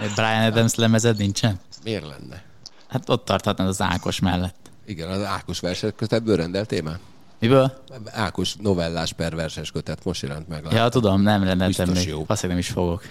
[0.00, 1.60] Egy Brian Adams lemezed nincsen?
[1.84, 2.42] Miért lenne?
[2.88, 4.56] Hát ott tarthatnád az Ákos mellett.
[4.86, 6.98] Igen, az Ákos verses kötetből rendeltél már?
[7.38, 7.82] Miből?
[8.12, 10.64] Ákos novellás per verses kötet most jelent meg.
[10.70, 12.08] Ja, tudom, nem rendeltem Biztos még.
[12.14, 12.24] jó.
[12.26, 13.02] Azt nem is fogok.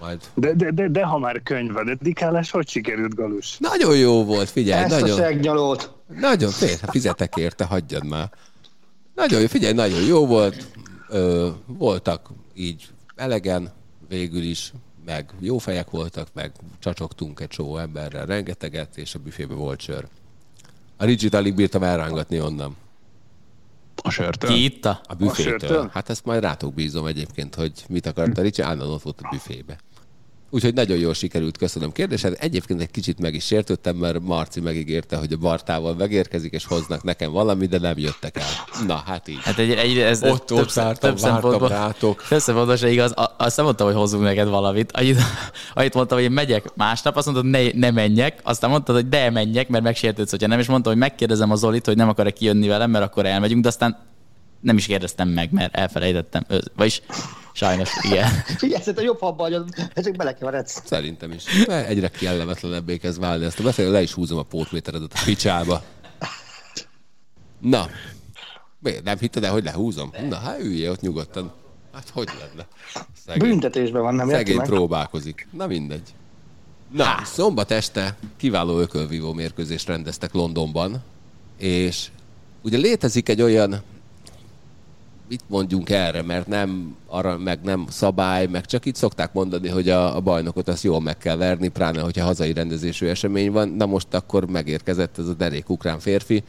[0.00, 0.20] Majd.
[0.34, 3.56] De, de, de, de ha már könyv a dedikálás, hogy sikerült Galus?
[3.58, 5.92] Nagyon jó volt, figyelj, Ezt a nagyon, segnyalót.
[6.20, 8.30] nagyon, tényleg, hát fizetek érte, hagyjad már.
[9.14, 10.66] Nagyon jó, figyelj, nagyon jó volt.
[11.08, 13.72] Ö, voltak így elegen
[14.08, 14.72] végül is,
[15.08, 20.08] meg jó fejek voltak, meg csacsogtunk egy csomó emberrel rengeteget, és a büfébe volt sör.
[20.96, 22.76] A Rigit alig bírtam elrángatni onnan.
[24.02, 24.50] A sörtől?
[24.50, 25.00] Ki itta?
[25.04, 25.58] A büfétől.
[25.58, 25.90] sörtől?
[25.92, 29.28] Hát ezt majd rátok bízom egyébként, hogy mit akart a Ricsi, állandóan ott volt a
[29.30, 29.78] büfébe.
[30.50, 32.36] Úgyhogy nagyon jól sikerült, köszönöm kérdésed.
[32.40, 37.02] Egyébként egy kicsit meg is sértődtem, mert Marci megígérte, hogy a Bartával megérkezik, és hoznak
[37.02, 38.46] nekem valamit, de nem jöttek el.
[38.86, 39.38] Na, hát így.
[39.42, 42.24] Hát egy, egy, ez, Ott- ott vártam, vártam rátok.
[42.28, 43.12] Több szempontból se igaz.
[43.12, 44.92] A- Azt nem mondtam, hogy hozzunk neked valamit.
[44.92, 45.18] Annyit,
[45.74, 48.40] annyit mondtam, hogy én megyek másnap, azt mondtad, ne, ne menjek.
[48.42, 50.58] Aztán mondtad, hogy de menjek, mert megsértődsz, hogyha nem.
[50.58, 53.68] És mondtam, hogy megkérdezem az Zolit, hogy nem akar-e kijönni velem, mert akkor elmegyünk, de
[53.68, 53.98] aztán
[54.60, 56.46] nem is kérdeztem meg, mert elfelejtettem.
[56.76, 57.02] Vagyis
[57.52, 58.28] sajnos, igen.
[58.58, 59.56] Figyelj, szerintem jobb habba, hogy
[59.94, 60.82] ezek belekeveredsz.
[60.84, 61.44] Szerintem is.
[61.66, 65.82] Mert Egyre kellemetlenebbé kezd válni ezt a beszélő, le is húzom a pótméteredet a picsába.
[67.60, 67.86] Na,
[68.78, 70.12] miért nem hitted el, hogy lehúzom?
[70.28, 71.52] Na, hát üljél ott nyugodtan.
[71.92, 72.66] Hát hogy lenne?
[73.26, 73.48] Szegény.
[73.48, 75.48] Büntetésben van, nem Szegény próbálkozik.
[75.52, 76.14] Na mindegy.
[76.92, 81.02] Na, szombat este kiváló ökölvívó mérkőzést rendeztek Londonban,
[81.58, 82.08] és
[82.62, 83.82] ugye létezik egy olyan,
[85.28, 89.88] mit mondjunk erre, mert nem arra, meg nem szabály, meg csak itt szokták mondani, hogy
[89.88, 93.68] a, a bajnokot azt jól meg kell verni, pláne, hogyha hazai rendezésű esemény van.
[93.68, 96.42] Na most akkor megérkezett ez a derék ukrán férfi,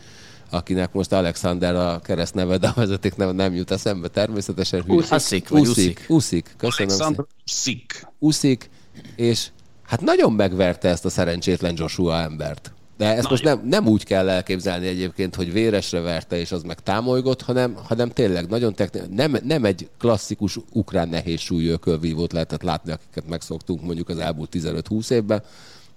[0.50, 4.84] akinek most Alexander a keresztneve, de a vezeték neve nem jut eszembe természetesen.
[4.84, 5.06] Hülye.
[5.12, 6.06] Uszik, vagy Uszik, Uszik.
[6.08, 8.08] Uszik, köszönöm szépen Alexander Szik.
[8.20, 8.70] úszik,
[9.16, 9.48] és
[9.84, 12.74] hát nagyon megverte ezt a szerencsétlen Joshua embert.
[13.00, 16.80] De ezt most nem, nem úgy kell elképzelni egyébként, hogy véresre verte, és az meg
[16.80, 22.62] támolygott, hanem, hanem tényleg nagyon techni- nem, nem egy klasszikus ukrán nehéz súlyú ökölvívót lehetett
[22.62, 25.44] látni, akiket megszoktunk mondjuk az elmúlt 15-20 évben,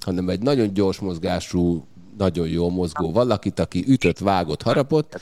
[0.01, 1.87] hanem egy nagyon gyors mozgású,
[2.19, 5.21] nagyon jó mozgó valakit, aki ütött, vágott, harapott,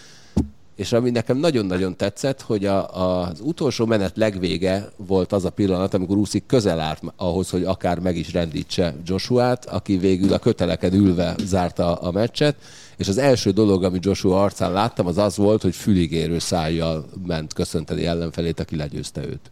[0.81, 5.95] és ami nekem nagyon-nagyon tetszett, hogy a, az utolsó menet legvége volt az a pillanat,
[5.95, 10.93] amikor Uszik közel állt ahhoz, hogy akár meg is rendítse Joshuát, aki végül a köteleken
[10.93, 12.57] ülve zárta a meccset,
[12.97, 17.53] és az első dolog, amit Joshua arcán láttam, az az volt, hogy füligérő szájjal ment
[17.53, 19.51] köszönteni ellenfelét, aki legyőzte őt.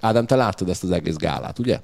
[0.00, 1.80] Ádám, te láttad ezt az egész gálát, ugye?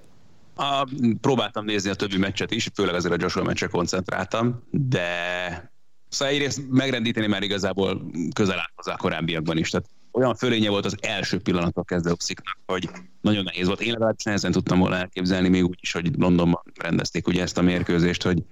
[0.57, 0.89] A,
[1.21, 5.73] próbáltam nézni a többi meccset is, főleg azért a Joshua meccse koncentráltam, de
[6.15, 9.71] szóval egyrészt megrendíteni már igazából közel állt hozzá a korábbiakban is.
[9.71, 12.89] Tehát olyan fölénye volt az első pillanattól kezdve Uxiknak, hogy
[13.21, 13.81] nagyon nehéz volt.
[13.81, 17.63] Én legalábbis nehezen tudtam volna elképzelni, még úgy is, hogy Londonban rendezték ugye ezt a
[17.63, 18.43] mérkőzést, hogy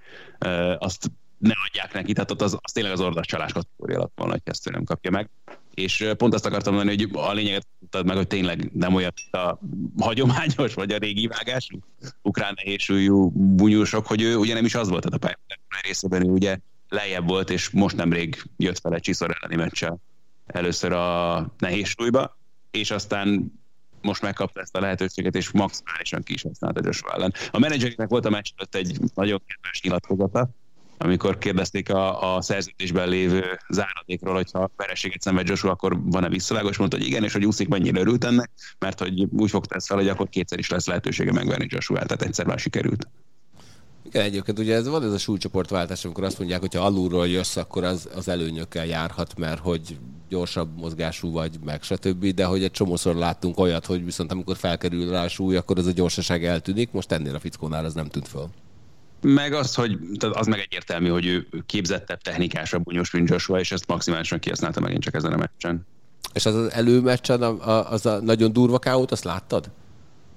[0.44, 4.12] uh, azt ne adják neki, tehát ott az, az tényleg az ordas csalás kategória alatt
[4.14, 5.30] volna, hogy ezt ő nem kapja meg.
[5.74, 9.58] És pont azt akartam mondani, hogy a lényeget tudtad meg, hogy tényleg nem olyan a
[9.98, 11.78] hagyományos, vagy a régi vágású
[12.22, 16.58] ukrán nehézsúlyú bunyósok, hogy ő ugye nem is az volt, tehát a pályán részében ugye
[16.92, 20.00] lejjebb volt, és most nemrég jött fel egy Csiszor elleni meccsel
[20.46, 22.38] először a nehézsúlyba,
[22.70, 23.52] és aztán
[24.00, 27.32] most megkapta ezt a lehetőséget, és maximálisan ki is használta Joshua ellen.
[27.50, 30.50] A menedzserének volt a meccs előtt egy nagyon kedves nyilatkozata,
[30.98, 36.96] amikor kérdezték a, a szerződésben lévő záradékról, hogyha vereséget szenved Joshua, akkor van-e visszavágos, mondta,
[36.96, 40.08] hogy igen, és hogy úszik mennyire örült ennek, mert hogy úgy fogta ezt fel, hogy
[40.08, 43.08] akkor kétszer is lesz lehetősége megverni Joshua, tehát egyszer már sikerült.
[44.12, 47.56] Igen, egyébként ugye ez van ez a súlycsoportváltás, amikor azt mondják, hogy ha alulról jössz,
[47.56, 49.98] akkor az, az előnyökkel járhat, mert hogy
[50.28, 52.26] gyorsabb mozgású vagy, meg stb.
[52.26, 55.86] De hogy egy csomószor láttunk olyat, hogy viszont amikor felkerül rá a súly, akkor az
[55.86, 58.48] a gyorsaság eltűnik, most ennél a fickónál az nem tűnt föl.
[59.20, 63.72] Meg az, hogy tehát az meg egyértelmű, hogy ő képzettebb, technikásabb bunyos, mint Joshua, és
[63.72, 65.86] ezt maximálisan kihasználta megint csak ezen a meccsen.
[66.32, 69.70] És az az előmeccsen, az a nagyon durva káót, azt láttad?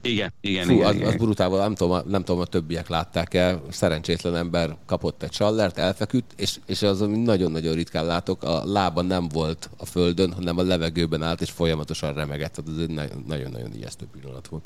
[0.05, 1.07] Igen, igen, Fú, igen, az, igen.
[1.07, 6.33] az brutál, nem tudom, nem tudom, a többiek látták-e, szerencsétlen ember kapott egy sallert, elfeküdt,
[6.35, 10.63] és, és az, ami nagyon-nagyon ritkán látok, a lába nem volt a földön, hanem a
[10.63, 12.53] levegőben állt, és folyamatosan remegett.
[12.53, 14.65] Tehát ez egy nagyon-nagyon ijesztő pillanat volt.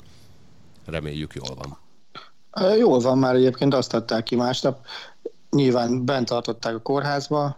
[0.86, 1.78] Reméljük jól van.
[2.78, 4.86] Jól van már egyébként, azt adták ki másnap.
[5.50, 7.56] Nyilván bent tartották a kórházba,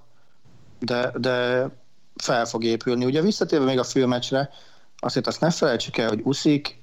[0.78, 1.68] de, de
[2.16, 3.04] fel fog épülni.
[3.04, 4.50] Ugye visszatérve még a főmecsre,
[4.96, 6.81] azért azt ne felejtsük el, hogy Uszik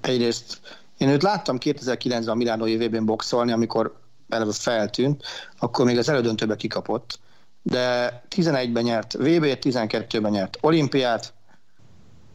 [0.00, 0.60] egyrészt
[0.98, 5.22] én őt láttam 2009-ben a Milánó évében boxolni, amikor eleve feltűnt,
[5.58, 7.18] akkor még az elődöntőbe kikapott,
[7.62, 11.32] de 11-ben nyert VB-t, 12-ben nyert olimpiát,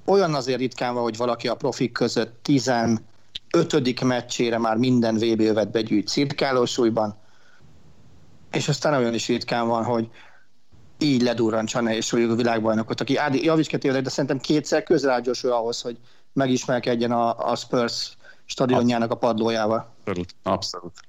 [0.05, 4.03] olyan azért ritkán van, hogy valaki a profik között 15.
[4.03, 7.15] meccsére már minden VB övet begyűjt cirkálósúlyban,
[8.51, 10.09] és aztán olyan is ritkán van, hogy
[10.97, 15.81] így ledurrantsa nehéz súlyú a világbajnokot, aki Ádi Javicsket de szerintem kétszer közel áll ahhoz,
[15.81, 15.97] hogy
[16.33, 19.93] megismerkedjen a, a Spurs stadionjának a padlójával.
[20.05, 20.99] Abszolút, abszolút.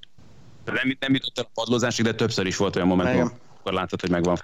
[0.64, 4.10] Nem, nem jutott el a padlózásig, de többször is volt olyan momentum, akkor láttad, hogy
[4.10, 4.38] megvan.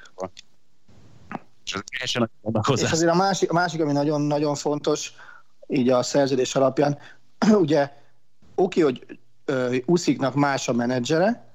[1.64, 2.16] És
[2.62, 5.12] az És azért a másik, a másik, ami nagyon-nagyon fontos,
[5.66, 6.98] így a szerződés alapján,
[7.64, 7.92] ugye
[8.54, 9.18] oké, okay, hogy
[9.86, 11.49] Usziknak más a menedzsere,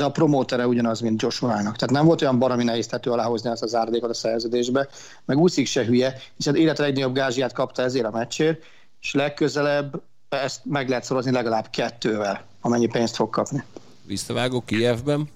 [0.00, 1.76] de a promótere ugyanaz, mint Joshua-nak.
[1.76, 4.88] Tehát nem volt olyan baromi nehéz tető aláhozni azt az árdékot a szerződésbe,
[5.24, 8.62] meg Uszik se hülye, hiszen élete legnagyobb gázsiát kapta ezért a meccsért,
[9.00, 13.64] és legközelebb ezt meg lehet szorozni legalább kettővel, amennyi pénzt fog kapni.
[14.06, 15.28] Visszavágó Kijevben?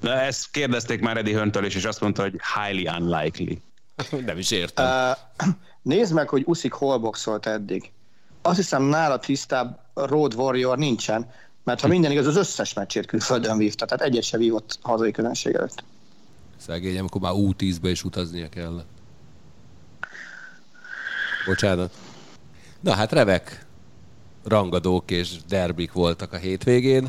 [0.00, 3.58] Na, ezt kérdezték már Eddie Höntől is, és azt mondta, hogy highly unlikely.
[4.26, 4.86] Nem is értem.
[4.86, 5.48] Uh,
[5.82, 7.90] nézd meg, hogy Uszik hol boxolt eddig.
[8.42, 11.30] Azt hiszem nála tisztább Road Warrior nincsen,
[11.66, 15.54] mert ha minden igaz, az összes meccsét külföldön vívta, tehát egyet se vívott hazai közönség
[15.54, 15.84] előtt.
[16.56, 18.84] Szegény, amikor már U10-be is utaznia kell.
[21.46, 21.94] Bocsánat.
[22.80, 23.66] Na hát revek
[24.44, 27.08] rangadók és derbik voltak a hétvégén.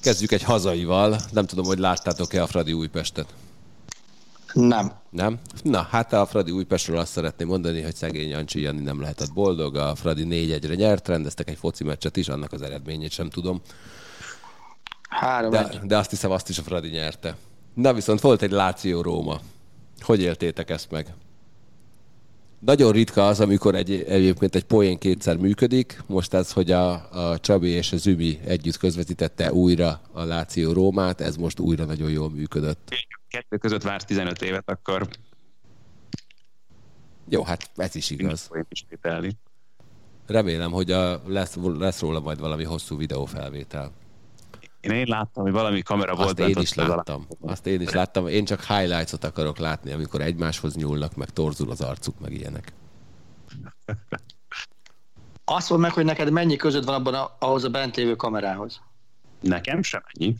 [0.00, 1.20] Kezdjük egy hazaival.
[1.30, 3.34] Nem tudom, hogy láttátok-e a Fradi Újpestet.
[4.52, 4.92] Nem.
[5.10, 5.38] Nem?
[5.62, 9.76] Na, hát a Fradi Újpestről azt szeretném mondani, hogy szegény Jancsi Jani nem lehetett boldog.
[9.76, 13.60] A Fradi 4-1-re nyert, rendeztek egy foci meccset is, annak az eredményét sem tudom.
[15.08, 17.36] Három de, de azt hiszem, azt is a Fradi nyerte.
[17.74, 19.40] Na viszont volt egy Láció Róma.
[20.00, 21.14] Hogy éltétek ezt meg?
[22.58, 26.02] Nagyon ritka az, amikor egy, egyébként egy poén kétszer működik.
[26.06, 26.92] Most ez, hogy a,
[27.30, 32.10] a Csabi és a Zümi együtt közvetítette újra a Láció Rómát, ez most újra nagyon
[32.10, 32.94] jól működött
[33.32, 35.08] kettő között vársz 15 évet, akkor...
[37.28, 38.50] Jó, hát ez is igaz.
[40.26, 43.92] Remélem, hogy a, lesz, lesz róla majd valami hosszú videófelvétel.
[44.80, 46.40] Én, én láttam, hogy valami kamera volt.
[46.40, 47.26] Azt én is láttam.
[47.40, 48.28] Azt én is láttam.
[48.28, 52.72] Én csak highlights-ot akarok látni, amikor egymáshoz nyúlnak, meg torzul az arcuk, meg ilyenek.
[55.44, 58.80] Azt mondd meg, hogy neked mennyi között van abban a, ahhoz a bent lévő kamerához?
[59.40, 60.36] Nekem sem ennyi.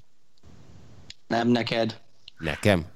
[1.27, 2.02] Nem neked.
[2.43, 2.87] Nekem?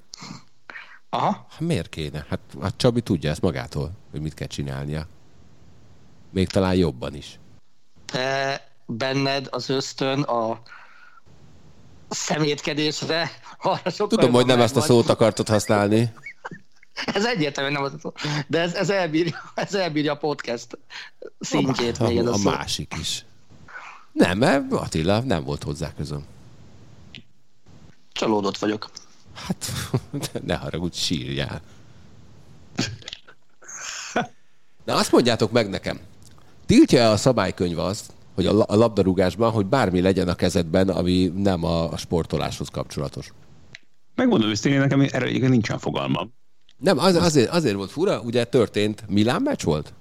[1.09, 1.45] Aha.
[1.49, 2.25] Hát miért kéne?
[2.29, 5.07] Hát hát Csabi tudja ezt magától, hogy mit kell csinálnia.
[6.29, 7.39] Még talán jobban is.
[8.05, 10.61] Te benned az ösztön a
[12.09, 13.31] szemétkedésre
[13.61, 16.13] arra sokkal Tudom, hogy nem ezt a szót akartad használni.
[17.05, 18.11] ez egyértelműen nem az a szó.
[18.47, 20.77] De ez, ez, elbírja, ez elbírja a podcast
[21.39, 22.49] szintjét a, még a, a, a szó.
[22.49, 23.25] másik is.
[24.11, 26.25] Nem, mert Attila nem volt hozzá közöm.
[28.11, 28.89] Csalódott vagyok.
[29.45, 29.71] Hát,
[30.45, 31.61] ne haragudj, sírjál.
[34.85, 35.99] De azt mondjátok meg nekem,
[36.65, 41.97] tiltja a szabálykönyv azt, hogy a labdarúgásban, hogy bármi legyen a kezedben, ami nem a
[41.97, 43.33] sportoláshoz kapcsolatos?
[44.15, 46.33] Megmondom őszintén, nekem erre nincsen fogalmam.
[46.77, 49.93] Nem, az, azért, azért volt fura, ugye történt, Milán meccs volt?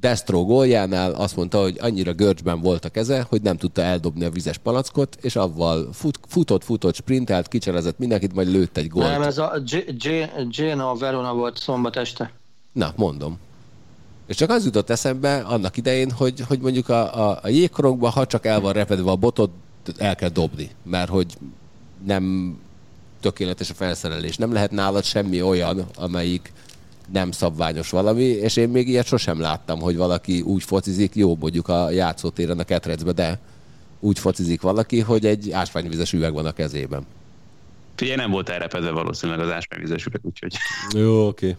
[0.00, 4.30] Destro góljánál azt mondta, hogy annyira görcsben volt a keze, hogy nem tudta eldobni a
[4.30, 9.08] vizes palackot, és avval fut, futott, futott, sprintelt, kicserezett mindenkit, majd lőtt egy gólt.
[9.08, 9.62] Nem, ez a
[10.56, 12.32] Genoa Verona volt szombat este.
[12.72, 13.38] Na, mondom.
[14.26, 18.26] És csak az jutott eszembe annak idején, hogy, hogy mondjuk a, a, a jégkorongban, ha
[18.26, 19.50] csak el van repedve a botot,
[19.96, 21.34] el kell dobni, mert hogy
[22.04, 22.56] nem
[23.20, 24.36] tökéletes a felszerelés.
[24.36, 26.52] Nem lehet nálad semmi olyan, amelyik
[27.12, 31.68] nem szabványos valami, és én még ilyet sosem láttam, hogy valaki úgy focizik, jó mondjuk
[31.68, 33.38] a játszótéren a ketrecbe, de
[34.00, 37.06] úgy focizik valaki, hogy egy ásványvizes üveg van a kezében.
[37.94, 40.56] Figyelj, nem volt elrepedve valószínűleg az ásványvizes üveg, úgyhogy...
[40.94, 41.46] Jó, oké.
[41.46, 41.56] Okay.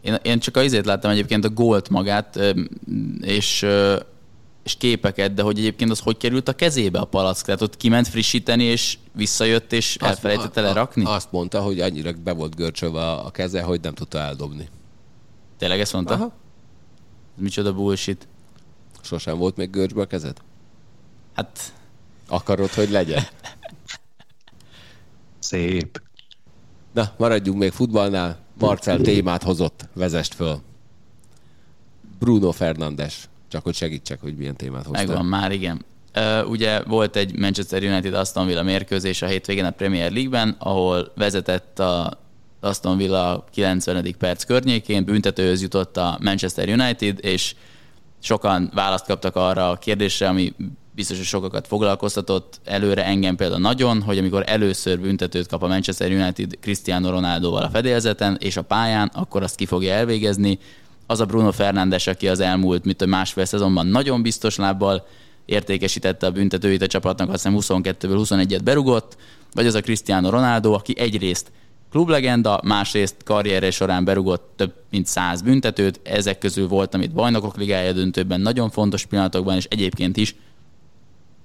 [0.00, 2.38] Én, én csak azért láttam egyébként a gólt magát,
[3.20, 3.66] és,
[4.70, 7.44] és képeket, de hogy egyébként az hogy került a kezébe a palack?
[7.44, 11.04] Tehát ott kiment frissíteni, és visszajött, és azt, elfelejtette lerakni?
[11.04, 14.68] Azt mondta, hogy annyira be volt görcsölve a keze, hogy nem tudta eldobni.
[15.58, 16.14] Tényleg ezt mondta?
[16.14, 16.32] Aha.
[17.36, 18.28] Micsoda bullshit.
[19.02, 20.36] Sosem volt még görcsbe a kezed?
[21.34, 21.72] Hát...
[22.28, 23.26] Akarod, hogy legyen?
[25.38, 26.02] Szép.
[26.92, 28.38] Na, maradjunk még futballnál.
[28.58, 30.60] Marcel témát hozott, vezest föl.
[32.18, 33.29] Bruno Fernandes.
[33.50, 35.06] Csak hogy segítsek, hogy milyen témát hoztál.
[35.06, 35.84] Megvan már, igen.
[36.16, 41.12] Uh, ugye volt egy Manchester United Aston Villa mérkőzés a hétvégén a Premier League-ben, ahol
[41.16, 42.18] vezetett a
[42.60, 44.14] Aston Villa 90.
[44.18, 47.54] perc környékén, büntetőhöz jutott a Manchester United, és
[48.20, 50.54] sokan választ kaptak arra a kérdésre, ami
[50.94, 56.10] biztos, hogy sokakat foglalkoztatott, előre engem például nagyon, hogy amikor először büntetőt kap a Manchester
[56.10, 60.58] United Cristiano Ronaldoval a fedélzeten és a pályán, akkor azt ki fogja elvégezni.
[61.10, 65.06] Az a Bruno Fernandes, aki az elmúlt mint a másfél szezonban nagyon biztos lábbal
[65.44, 69.16] értékesítette a büntetőit a csapatnak, azt hiszem 22-ből 21-et berugott,
[69.52, 71.52] vagy az a Cristiano Ronaldo, aki egyrészt
[71.90, 77.92] klublegenda, másrészt karrierje során berugott több mint száz büntetőt, ezek közül volt, amit bajnokok ligája
[77.92, 80.34] döntőben nagyon fontos pillanatokban, és egyébként is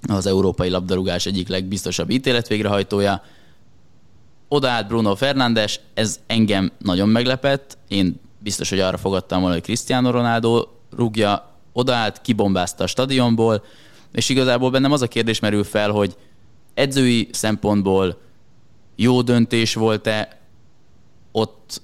[0.08, 3.24] az európai labdarúgás egyik legbiztosabb ítéletvégrehajtója.
[4.48, 10.12] Odaállt Bruno Fernandes, ez engem nagyon meglepett, én biztos, hogy arra fogadtam volna, hogy Cristiano
[10.12, 13.64] Ronaldo rúgja, odaállt, kibombázta a stadionból,
[14.12, 16.16] és igazából bennem az a kérdés merül fel, hogy
[16.74, 18.18] edzői szempontból
[18.96, 20.40] jó döntés volt-e
[21.32, 21.82] ott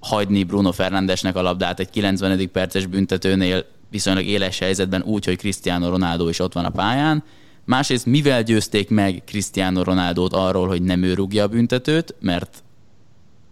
[0.00, 2.50] hagyni Bruno Fernandesnek a labdát egy 90.
[2.52, 7.24] perces büntetőnél viszonylag éles helyzetben úgy, hogy Cristiano Ronaldo is ott van a pályán,
[7.64, 12.62] Másrészt mivel győzték meg Cristiano Ronaldot arról, hogy nem ő rúgja a büntetőt, mert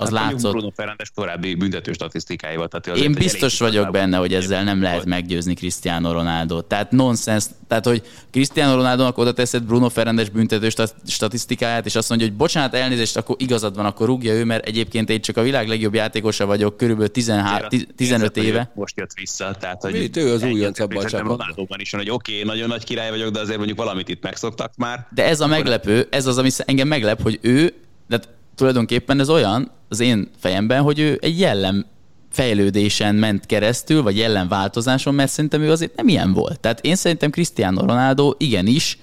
[0.03, 0.53] az hát látszott...
[0.53, 2.69] Bruno Fernandes korábbi büntető statisztikáival.
[2.69, 6.61] Tehát Én biztos vagyok benne, hogy ezzel nem lehet meggyőzni Cristiano Ronaldo.
[6.61, 10.69] Tehát nonsens, tehát hogy Cristiano Ronaldo-nak oda teszed Bruno Fernandes büntető
[11.07, 15.11] statisztikáját, és azt mondja, hogy bocsánat, elnézést, akkor igazad van, akkor rúgja ő, mert egyébként
[15.11, 18.73] én csak a világ legjobb játékosa vagyok, körülbelül 13, 15 éve.
[18.75, 21.81] Most jött vissza, tehát hogy Mit ő az újonc abban a csapatban.
[21.81, 24.73] is van, hogy oké, okay, nagyon nagy király vagyok, de azért mondjuk valamit itt megszoktak
[24.77, 25.07] már.
[25.11, 27.75] De ez a meglepő, ez az, ami engem meglep, hogy ő,
[28.09, 28.21] de
[28.55, 31.87] tulajdonképpen ez olyan az én fejemben, hogy ő egy jellem
[32.31, 36.61] fejlődésen ment keresztül, vagy jellemváltozáson, mert szerintem ő azért nem ilyen volt.
[36.61, 38.99] Tehát én szerintem Cristiano Ronaldo igenis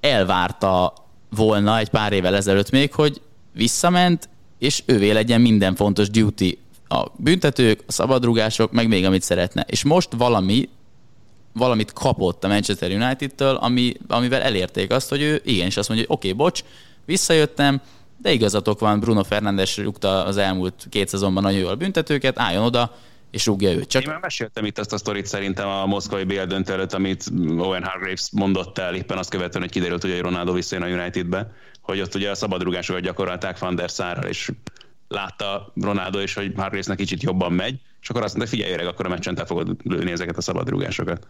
[0.00, 0.94] elvárta
[1.30, 3.20] volna egy pár évvel ezelőtt még, hogy
[3.52, 4.28] visszament,
[4.58, 6.58] és ővé legyen minden fontos duty.
[6.88, 9.64] A büntetők, a szabadrugások, meg még amit szeretne.
[9.68, 10.68] És most valami,
[11.52, 16.16] valamit kapott a Manchester United-től, ami, amivel elérték azt, hogy ő igenis azt mondja, hogy
[16.16, 16.64] oké, okay, bocs,
[17.04, 17.80] visszajöttem,
[18.24, 22.96] de igazatok van, Bruno Fernandes rúgta az elmúlt két szezonban nagyon jól büntetőket, álljon oda,
[23.30, 23.88] és rúgja őt.
[23.88, 24.02] Csak...
[24.02, 27.24] Én már meséltem itt azt a sztorit szerintem a moszkvai BL döntő előtt, amit
[27.58, 32.00] Owen Hargraves mondott el, éppen azt követően, hogy kiderült, hogy Ronaldo visszajön a Unitedbe, hogy
[32.00, 34.50] ott ugye a szabadrugásokat gyakorolták Van der Sárral, és
[35.08, 39.06] látta Ronaldo is, hogy Hargravesnek kicsit jobban megy, és akkor azt mondta, figyelj öreg, akkor
[39.06, 41.26] a meccsen te fogod lőni ezeket a szabadrugásokat.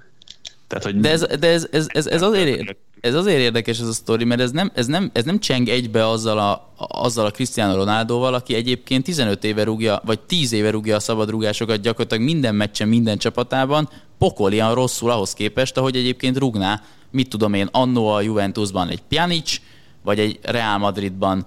[0.67, 1.01] Tehát, hogy...
[1.01, 4.41] De, ez, de ez, ez, ez, ez, azért, ez azért érdekes ez a sztori, mert
[4.41, 8.55] ez nem, ez nem, ez nem cseng egybe azzal a, azzal a Cristiano Ronaldoval, aki
[8.55, 13.89] egyébként 15 éve rúgja, vagy 10 éve rúgja a szabadrúgásokat gyakorlatilag minden meccsen, minden csapatában,
[14.19, 19.61] pokolian rosszul ahhoz képest, ahogy egyébként rúgná, mit tudom én, annó a Juventusban egy Pjanic,
[20.03, 21.47] vagy egy Real Madridban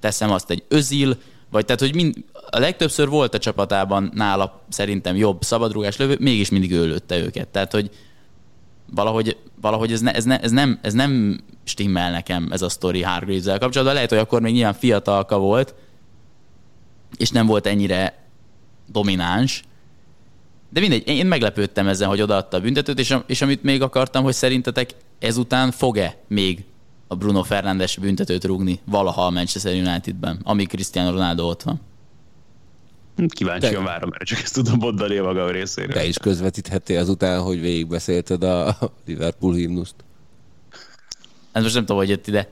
[0.00, 1.16] teszem azt egy Özil,
[1.50, 2.14] vagy tehát, hogy mind,
[2.50, 7.48] a legtöbbször volt a csapatában nála szerintem jobb szabadrúgás lövő, mégis mindig ő lőtte őket.
[7.48, 7.90] Tehát, hogy
[8.90, 13.02] valahogy, valahogy ez, ne, ez, ne, ez, nem, ez nem stimmel nekem ez a sztori
[13.02, 13.94] hargreaves kapcsolatban.
[13.94, 15.74] Lehet, hogy akkor még nyilván fiatalka volt,
[17.16, 18.24] és nem volt ennyire
[18.86, 19.62] domináns,
[20.70, 24.34] de mindegy, én meglepődtem ezen, hogy odaadta a büntetőt, és, és amit még akartam, hogy
[24.34, 26.64] szerintetek ezután fog-e még
[27.08, 31.80] a Bruno Fernandes büntetőt rúgni valaha a Manchester Unitedben, amíg Cristiano Ronaldo ott van.
[33.28, 33.90] Kíváncsian Te...
[33.90, 35.92] várom, mert csak ezt tudom mondani a magam részéről.
[35.92, 39.94] Te is közvetíthetél azután, hogy végigbeszélted a Liverpool himnuszt.
[41.52, 42.48] Hát most nem tudom, hogy jött ide.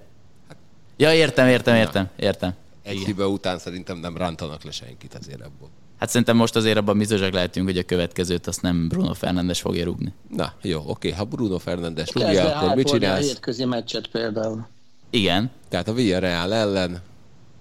[0.96, 2.54] Ja, értem, értem, értem, értem.
[2.82, 5.68] Egy hiba után szerintem nem rántanak le senkit azért ebből.
[5.98, 9.84] Hát szerintem most azért abban biztosak lehetünk, hogy a következőt azt nem Bruno Fernandes fogja
[9.84, 10.12] rúgni.
[10.36, 13.24] Na, jó, oké, ha Bruno Fernandes rúgja, akkor mit csinálsz?
[13.24, 14.66] a hétközi meccset például.
[15.10, 15.50] Igen.
[15.68, 17.00] Tehát a Villarreal ellen,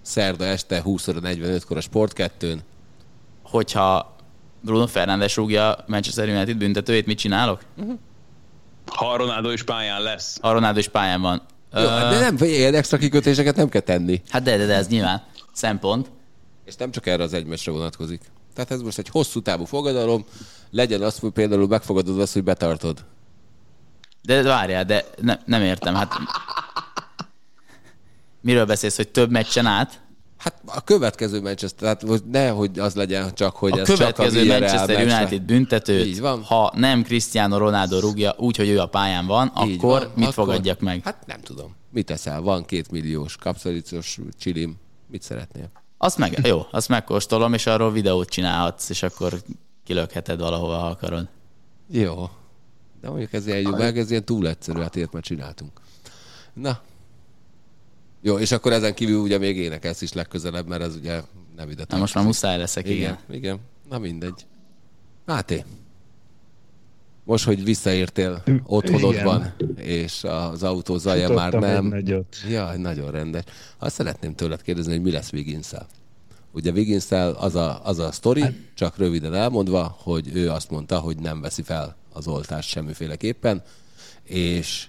[0.02, 2.62] szerda este 20.45-kor a Sport 2
[3.52, 4.16] hogyha
[4.62, 7.62] Bruno Fernandes rúgja Manchester United büntetőjét, mit csinálok?
[7.78, 8.00] Uh-huh.
[8.86, 10.38] Ha Ronaldo is pályán lesz.
[10.42, 11.42] A Ronaldo is pályán van.
[11.74, 14.22] Jó, de nem, ilyen extra kikötéseket nem kell tenni.
[14.30, 15.24] Hát de, de, de ez nyilván
[15.54, 16.12] szempont.
[16.66, 18.22] És nem csak erre az egy meccsre vonatkozik.
[18.54, 20.26] Tehát ez most egy hosszú távú fogadalom,
[20.72, 23.06] legyen az, hogy például megfogadod azt, hogy betartod.
[24.22, 25.96] De várjál, de ne, nem értem.
[25.96, 26.14] Hát
[28.42, 30.02] miről beszélsz, hogy több meccsen át?
[30.44, 34.46] Hát a következő Manchester, tehát most ne, hogy az legyen csak, hogy A ez következő
[34.46, 36.44] csak a Manchester United büntetőt, Így van.
[36.44, 40.34] ha nem Cristiano Ronaldo rúgja úgy, hogy ő a pályán van, Így akkor van, mit
[40.34, 41.02] fogadjak meg?
[41.04, 41.76] Hát nem tudom.
[41.90, 42.42] Mit teszel?
[42.42, 44.76] Van két milliós kapszalicos csilim.
[45.08, 45.70] Mit szeretnél?
[45.98, 49.42] Azt meg, jó, azt megkóstolom, és arról videót csinálhatsz, és akkor
[49.84, 51.28] kilökheted valahova, ha akarod.
[51.92, 52.30] Jó.
[53.02, 55.72] De mondjuk ez ilyen, meg, ez ilyen túl egyszerű, hát ilyet már csináltunk.
[56.54, 56.80] Na.
[58.22, 61.22] Jó, és akkor ezen kívül ugye még énekelsz is legközelebb, mert ez ugye
[61.56, 62.98] nem ide Na most már muszáj leszek, igen.
[62.98, 63.18] igen.
[63.30, 63.60] Igen,
[63.90, 64.46] na mindegy.
[65.26, 65.64] Máté,
[67.24, 71.86] most, hogy visszaértél otthonodban, és az autó zaja már nem.
[71.86, 72.36] nagyot.
[72.50, 73.44] Jaj, nagyon rendes.
[73.78, 75.72] Azt szeretném tőled kérdezni, hogy mi lesz wiggins
[76.54, 78.44] Ugye wiggins az a, az a sztori,
[78.74, 83.62] csak röviden elmondva, hogy ő azt mondta, hogy nem veszi fel az oltást semmiféleképpen,
[84.24, 84.88] és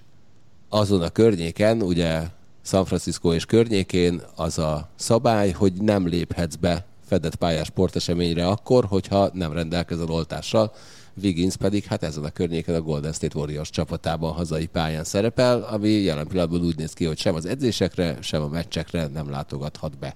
[0.69, 2.21] azon a környéken, ugye
[2.65, 8.85] San Francisco és környékén az a szabály, hogy nem léphetsz be fedett pályás sporteseményre akkor,
[8.85, 10.73] hogyha nem rendelkezel oltással.
[11.21, 15.89] Wiggins pedig hát ezen a környéken a Golden State Warriors csapatában hazai pályán szerepel, ami
[15.89, 20.15] jelen pillanatban úgy néz ki, hogy sem az edzésekre, sem a meccsekre nem látogathat be,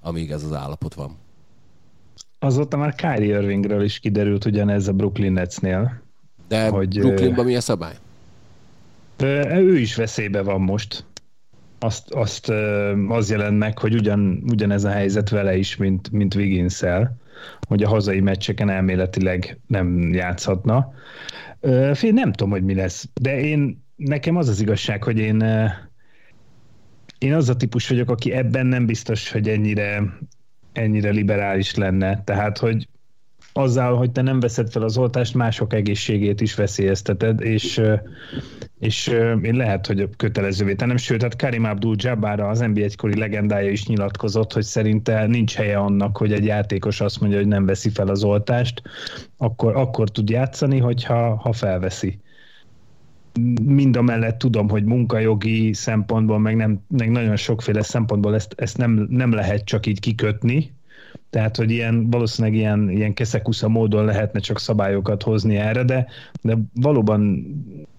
[0.00, 1.16] amíg ez az állapot van.
[2.38, 6.02] Azóta már Kyrie Irvingről is kiderült ugyanez a Brooklyn Netsnél.
[6.48, 7.94] De hogy, Brooklynban mi a szabály?
[9.16, 11.04] Ö, Ő is veszélybe van most.
[11.82, 12.48] Azt, azt
[13.08, 16.82] az jelent meg, hogy ugyan, ugyanez a helyzet vele is, mint, mint wiggins
[17.68, 20.92] hogy a hazai meccseken elméletileg nem játszhatna.
[21.92, 25.44] Fél nem tudom, hogy mi lesz, de én, nekem az az igazság, hogy én
[27.22, 30.02] én az a típus vagyok, aki ebben nem biztos, hogy ennyire,
[30.72, 32.22] ennyire liberális lenne.
[32.24, 32.88] Tehát, hogy
[33.52, 37.80] azzal, hogy te nem veszed fel az oltást, mások egészségét is veszélyezteted, és,
[38.78, 39.06] és
[39.42, 40.96] én lehet, hogy kötelezővé tennem.
[40.96, 46.16] Sőt, hát Karim Abdul-Jabbar, az NBA egykori legendája is nyilatkozott, hogy szerinte nincs helye annak,
[46.16, 48.82] hogy egy játékos azt mondja, hogy nem veszi fel az oltást,
[49.36, 52.20] akkor, akkor tud játszani, hogyha ha felveszi.
[53.62, 58.76] Mind a mellett tudom, hogy munkajogi szempontból, meg, nem, meg nagyon sokféle szempontból ezt, ezt
[58.76, 60.72] nem, nem lehet csak így kikötni,
[61.32, 66.06] tehát, hogy ilyen, valószínűleg ilyen, ilyen keszekusza módon lehetne csak szabályokat hozni erre, de,
[66.42, 67.46] de valóban,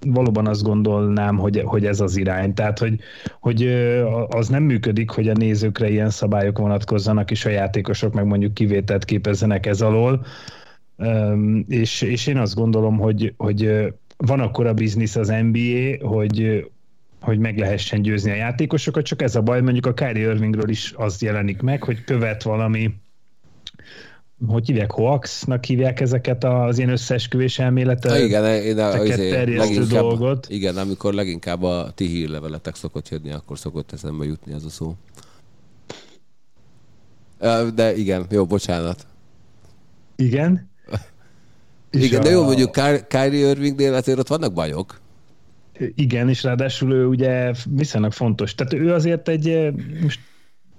[0.06, 2.54] valóban azt gondolnám, hogy, hogy ez az irány.
[2.54, 3.00] Tehát, hogy,
[3.40, 3.64] hogy
[4.28, 9.06] az nem működik, hogy a nézőkre ilyen szabályok vonatkozzanak, és a játékosok meg mondjuk kivételt
[9.06, 10.26] képezzenek ez alól.
[11.68, 16.66] És, és én azt gondolom, hogy, hogy van akkor a biznisz az NBA, hogy
[17.22, 20.94] hogy meg lehessen győzni a játékosokat, csak ez a baj, mondjuk a Kyrie Irvingről is
[20.98, 22.94] az jelenik meg, hogy követ valami
[24.48, 28.20] hogy hívják, hoaxnak hívják ezeket az ilyen összeesküvés elméletet.
[28.20, 30.48] Igen, én a, izé, terjesztő dolgot.
[30.50, 34.96] Igen, amikor leginkább a ti hírleveletek szokott jönni, akkor szokott eszembe jutni ez a szó.
[37.76, 39.08] De igen, jó, bocsánat.
[40.16, 40.70] Igen.
[41.92, 45.02] Igen, de a- jó, mondjuk Ky- Kyrie Irvingnél azért ott vannak bajok.
[45.96, 48.56] Igen, és ráadásul ő ugye viszonylag fontos.
[48.56, 50.20] Tehát ő azért egy, most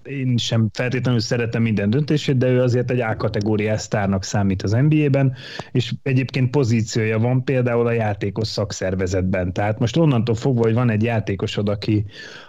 [0.04, 5.34] én sem feltétlenül szeretem minden döntését, de ő azért egy A-kategóriás sztárnak számít az NBA-ben,
[5.72, 9.52] és egyébként pozíciója van például a játékos szakszervezetben.
[9.52, 12.04] Tehát most onnantól fogva, hogy van egy játékosod, aki,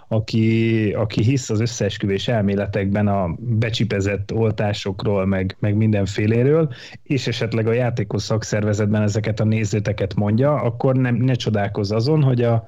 [0.07, 7.73] aki, aki hisz az összeesküvés elméletekben a becsipezett oltásokról, meg, meg mindenféléről, és esetleg a
[7.73, 12.67] játékos szakszervezetben ezeket a nézőteket mondja, akkor nem, ne csodálkozz azon, hogy a,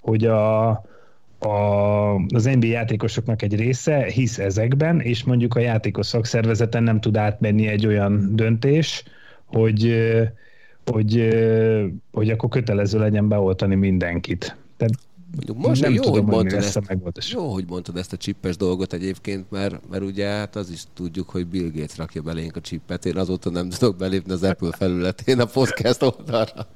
[0.00, 0.68] hogy a,
[1.44, 7.16] a, az NBA játékosoknak egy része hisz ezekben, és mondjuk a játékos szakszervezeten nem tud
[7.16, 9.02] átmenni egy olyan döntés,
[9.44, 10.22] hogy, ö,
[10.84, 14.56] hogy, ö, hogy akkor kötelező legyen beoltani mindenkit.
[14.76, 14.94] Tehát
[15.34, 17.32] Mondjuk most nem jó, tudom, hogy mondtad ezt, a megoldás.
[17.32, 21.30] jó, hogy mondtad ezt a csippes dolgot egyébként, mert, mert ugye hát az is tudjuk,
[21.30, 23.06] hogy Bill Gates rakja belénk a csippet.
[23.06, 26.66] Én azóta nem tudok belépni az Apple felületén a podcast oldalra.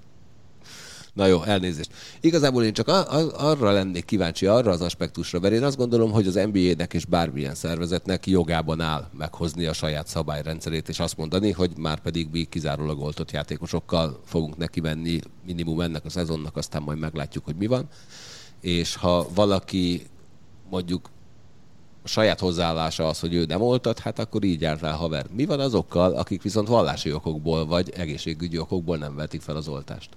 [1.19, 1.91] Na jó, elnézést.
[2.21, 6.11] Igazából én csak a, a, arra lennék kíváncsi, arra az aspektusra, mert én azt gondolom,
[6.11, 11.51] hogy az NBA-nek és bármilyen szervezetnek jogában áll meghozni a saját szabályrendszerét, és azt mondani,
[11.51, 16.83] hogy már pedig mi kizárólag oltott játékosokkal fogunk neki menni minimum ennek a szezonnak, aztán
[16.83, 17.89] majd meglátjuk, hogy mi van.
[18.61, 20.07] És ha valaki
[20.71, 21.11] mondjuk
[22.03, 25.27] a saját hozzáállása az, hogy ő nem oltat, hát akkor így járt el haver.
[25.37, 30.09] Mi van azokkal, akik viszont vallási okokból vagy egészségügyi okokból nem vetik fel az oltást?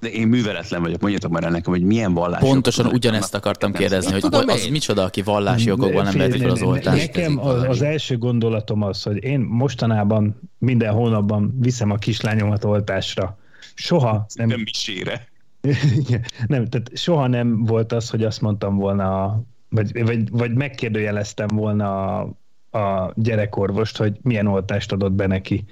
[0.00, 2.40] De én műveletlen vagyok, mondjatok már el nekem, hogy milyen vallás.
[2.40, 4.70] Pontosan ugyanezt akartam kérdezni, hogy Tudom az én.
[4.70, 7.06] micsoda, aki vallási okokból nem veheti fel az oltást.
[7.14, 13.38] Nekem az, az első gondolatom az, hogy én mostanában minden hónapban viszem a kislányomat oltásra.
[13.74, 14.48] Soha nem...
[14.48, 15.28] Nem misére.
[16.46, 22.18] nem, tehát soha nem volt az, hogy azt mondtam volna, vagy, vagy, vagy megkérdőjeleztem volna
[22.18, 25.64] a, a gyerekorvost, hogy milyen oltást adott be neki.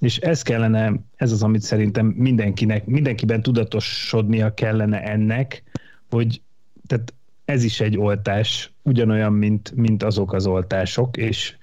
[0.00, 5.62] És ez kellene, ez az, amit szerintem mindenkinek, mindenkiben tudatosodnia kellene ennek,
[6.10, 6.40] hogy
[6.86, 11.56] tehát ez is egy oltás, ugyanolyan, mint, mint azok az oltások, és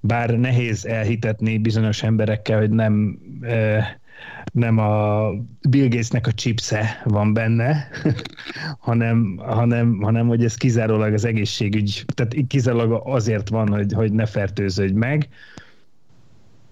[0.00, 3.18] bár nehéz elhitetni bizonyos emberekkel, hogy nem,
[4.52, 5.28] nem a
[5.68, 7.88] Bill Gatesnek a chipse van benne,
[8.78, 14.26] hanem, hanem, hanem hogy ez kizárólag az egészségügy, tehát kizárólag azért van, hogy, hogy ne
[14.26, 15.28] fertőződj meg,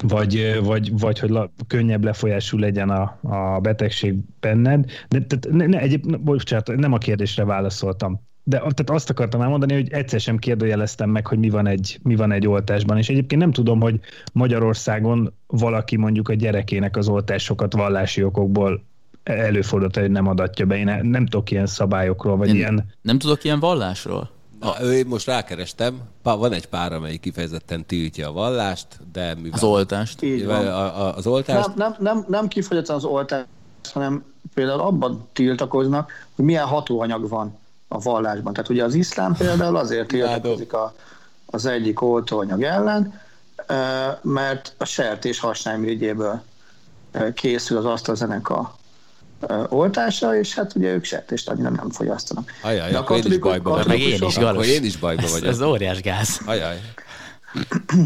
[0.03, 4.91] vagy, vagy, vagy hogy la, könnyebb lefolyású legyen a, a betegség benned.
[5.09, 8.21] De tehát ne, ne, egyéb, bocsánat, nem a kérdésre válaszoltam.
[8.45, 12.17] De tehát azt akartam elmondani, hogy egyszer sem kérdőjeleztem meg, hogy mi van, egy, mi
[12.17, 12.99] van egy oltásban.
[12.99, 14.01] És egyébként nem tudom, hogy
[14.33, 18.85] Magyarországon valaki mondjuk a gyerekének az oltásokat vallási okokból
[19.23, 20.77] előfordult, hogy nem adatja be.
[20.77, 22.87] Én nem tudok ilyen szabályokról, vagy Én ilyen...
[23.03, 24.31] Nem tudok ilyen vallásról?
[24.61, 29.51] Na, ő most rákerestem, van egy pár, amelyik kifejezetten tiltja a vallást, de mivel...
[29.53, 30.23] Az oltást.
[30.23, 30.67] Így van.
[30.67, 31.67] A, a, az oltást...
[31.67, 33.47] Nem, nem, nem, nem kifejezetten az oltást,
[33.93, 37.59] hanem például abban tiltakoznak, hogy milyen hatóanyag van
[37.89, 38.53] a vallásban.
[38.53, 40.95] Tehát ugye az iszlám például azért tiltakozik a,
[41.47, 43.21] az egyik oltóanyag ellen,
[44.23, 46.43] mert a sertés hasnálmirigyéből
[47.35, 48.75] készül az AstraZeneca
[49.69, 52.51] oltása, és hát ugye ők sertést annyira nem fogyasztanak.
[52.63, 53.87] Ajaj, De a akkor én is bajba vagyok.
[53.87, 55.49] Meg én is, Akkor én is bajba vagyok.
[55.49, 56.41] Ez, ez óriás gáz.
[56.47, 56.81] Ajaj.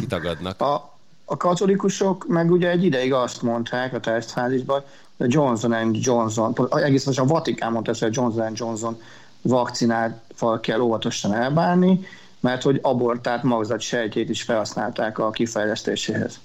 [0.01, 0.61] Kitagadnak.
[0.61, 4.83] A, a katolikusok meg ugye egy ideig azt mondták a tesztfázisban,
[5.17, 9.01] hogy Johnson Johnson, egész a Vatikán mondta hogy a Johnson Johnson
[9.43, 12.01] vakcinával kell óvatosan elbánni,
[12.41, 16.41] mert hogy abortált magzat sejtjét is felhasználták a kifejlesztéséhez.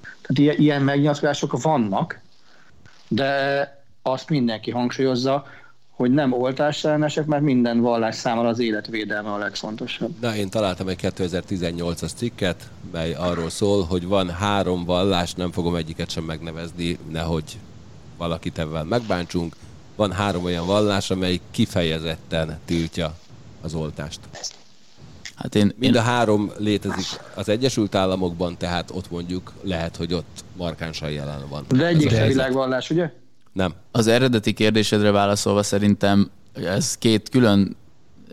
[0.00, 2.20] Tehát ilyen, ilyen megnyilatkozások vannak,
[3.08, 3.77] de
[4.10, 5.44] azt mindenki hangsúlyozza,
[5.90, 10.14] hogy nem oltásellenesek, mert minden vallás számára az életvédelme a legfontosabb.
[10.20, 15.74] Na, én találtam egy 2018-as cikket, mely arról szól, hogy van három vallás, nem fogom
[15.74, 17.58] egyiket sem megnevezni, nehogy
[18.16, 19.56] valakit ebben megbántsunk.
[19.96, 23.14] Van három olyan vallás, amely kifejezetten tiltja
[23.60, 24.20] az oltást.
[25.34, 26.00] Hát én, Mind én...
[26.00, 31.64] a három létezik az Egyesült Államokban, tehát ott mondjuk lehet, hogy ott markánsan jelen van.
[31.68, 33.12] De egyik sem világvallás, ugye?
[33.58, 33.74] Nem.
[33.92, 37.76] Az eredeti kérdésedre válaszolva szerintem ez két külön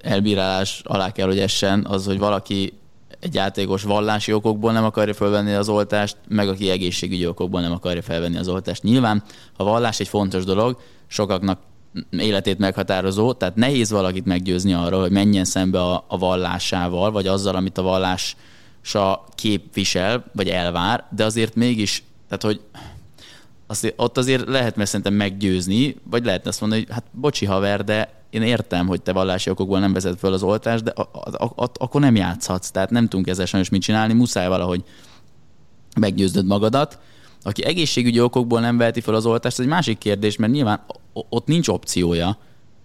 [0.02, 2.74] elbírálás alá kell, hogy essen, az, hogy valaki
[3.20, 8.02] egy játékos vallási okokból nem akarja felvenni az oltást, meg aki egészségügyi okokból nem akarja
[8.02, 8.84] felvenni az oltást.
[8.84, 9.24] Nyilván
[9.58, 11.60] a vallás egy fontos dolog, sokaknak
[12.10, 17.56] életét meghatározó, tehát nehéz valakit meggyőzni arról, hogy menjen szembe a, a vallásával, vagy azzal,
[17.56, 22.62] amit a vallása képvisel, vagy elvár, de azért mégis, tehát hogy
[23.68, 27.84] azt, ott azért lehet mert szerintem meggyőzni, vagy lehetne azt mondani, hogy hát bocsi haver,
[27.84, 31.44] de én értem, hogy te vallási okokból nem vezet föl az oltást, de a, a,
[31.44, 34.84] a, akkor nem játszhatsz, tehát nem tudunk ezzel sajnos mit csinálni, muszáj valahogy
[36.00, 37.00] meggyőznöd magadat.
[37.42, 41.48] Aki egészségügyi okokból nem veheti fel az oltást, ez egy másik kérdés, mert nyilván ott
[41.48, 42.38] nincs opciója,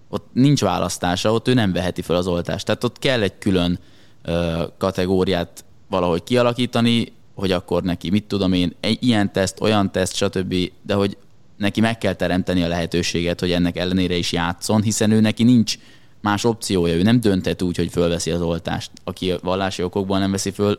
[0.09, 2.67] ott nincs választása, ott ő nem veheti fel az oltást.
[2.67, 3.79] Tehát ott kell egy külön
[4.23, 10.15] ö, kategóriát valahogy kialakítani, hogy akkor neki, mit tudom én, egy ilyen teszt, olyan teszt,
[10.15, 11.17] stb., de hogy
[11.57, 15.79] neki meg kell teremteni a lehetőséget, hogy ennek ellenére is játszon, hiszen ő neki nincs
[16.21, 18.91] más opciója, ő nem dönthet úgy, hogy fölveszi az oltást.
[19.05, 20.79] Aki vallási okokból nem veszi föl,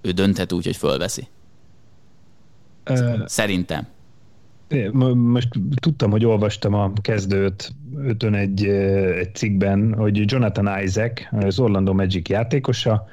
[0.00, 1.26] ő dönthet úgy, hogy fölveszi.
[3.24, 3.86] Szerintem.
[5.14, 5.48] Most
[5.80, 8.64] tudtam, hogy olvastam a kezdőt ötön egy,
[9.18, 13.06] egy cikkben, hogy Jonathan Isaac, az Orlando Magic játékosa,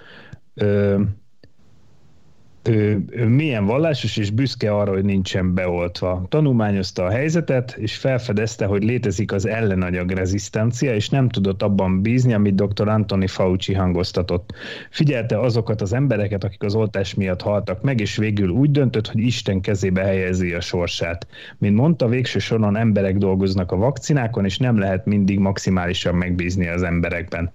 [2.67, 6.25] ő, ő milyen vallásos és büszke arra, hogy nincsen beoltva.
[6.29, 12.33] Tanulmányozta a helyzetet, és felfedezte, hogy létezik az ellenanyag rezisztencia, és nem tudott abban bízni,
[12.33, 12.87] amit dr.
[12.87, 14.53] Anthony Fauci hangoztatott.
[14.89, 19.21] Figyelte azokat az embereket, akik az oltás miatt haltak meg, és végül úgy döntött, hogy
[19.21, 21.27] Isten kezébe helyezi a sorsát.
[21.57, 26.83] Mint mondta, végső soron emberek dolgoznak a vakcinákon, és nem lehet mindig maximálisan megbízni az
[26.83, 27.53] emberekben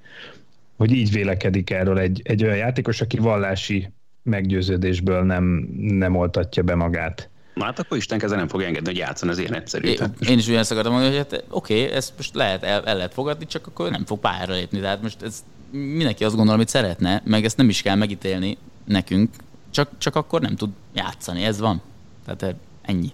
[0.76, 3.88] hogy így vélekedik erről egy, egy olyan játékos, aki vallási
[4.22, 5.44] meggyőződésből nem,
[5.76, 7.28] nem oltatja be magát.
[7.54, 9.88] Na hát akkor Isten keze nem fog engedni, hogy játszon, az ilyen egyszerű.
[9.88, 9.98] É,
[10.28, 13.12] én is ugyanezt akartam mondani, hogy hát, oké, okay, ezt most lehet, el, el lehet
[13.12, 14.80] fogadni, csak akkor nem fog pályára lépni.
[14.80, 19.30] Tehát most ez mindenki azt gondol, amit szeretne, meg ezt nem is kell megítélni nekünk,
[19.70, 21.82] csak, csak akkor nem tud játszani, ez van.
[22.24, 23.12] Tehát ennyi.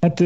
[0.00, 0.20] Hát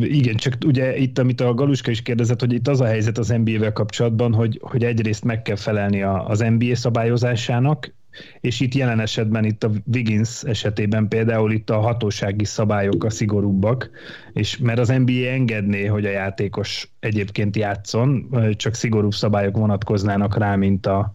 [0.00, 3.28] igen, csak ugye itt, amit a Galuska is kérdezett, hogy itt az a helyzet az
[3.28, 7.94] NBA-vel kapcsolatban, hogy, hogy egyrészt meg kell felelni az NBA szabályozásának,
[8.40, 13.90] és itt jelen esetben itt a Wiggins esetében például itt a hatósági szabályok a szigorúbbak,
[14.32, 20.56] és mert az NBA engedné, hogy a játékos egyébként játszon, csak szigorúbb szabályok vonatkoznának rá,
[20.56, 21.14] mint a,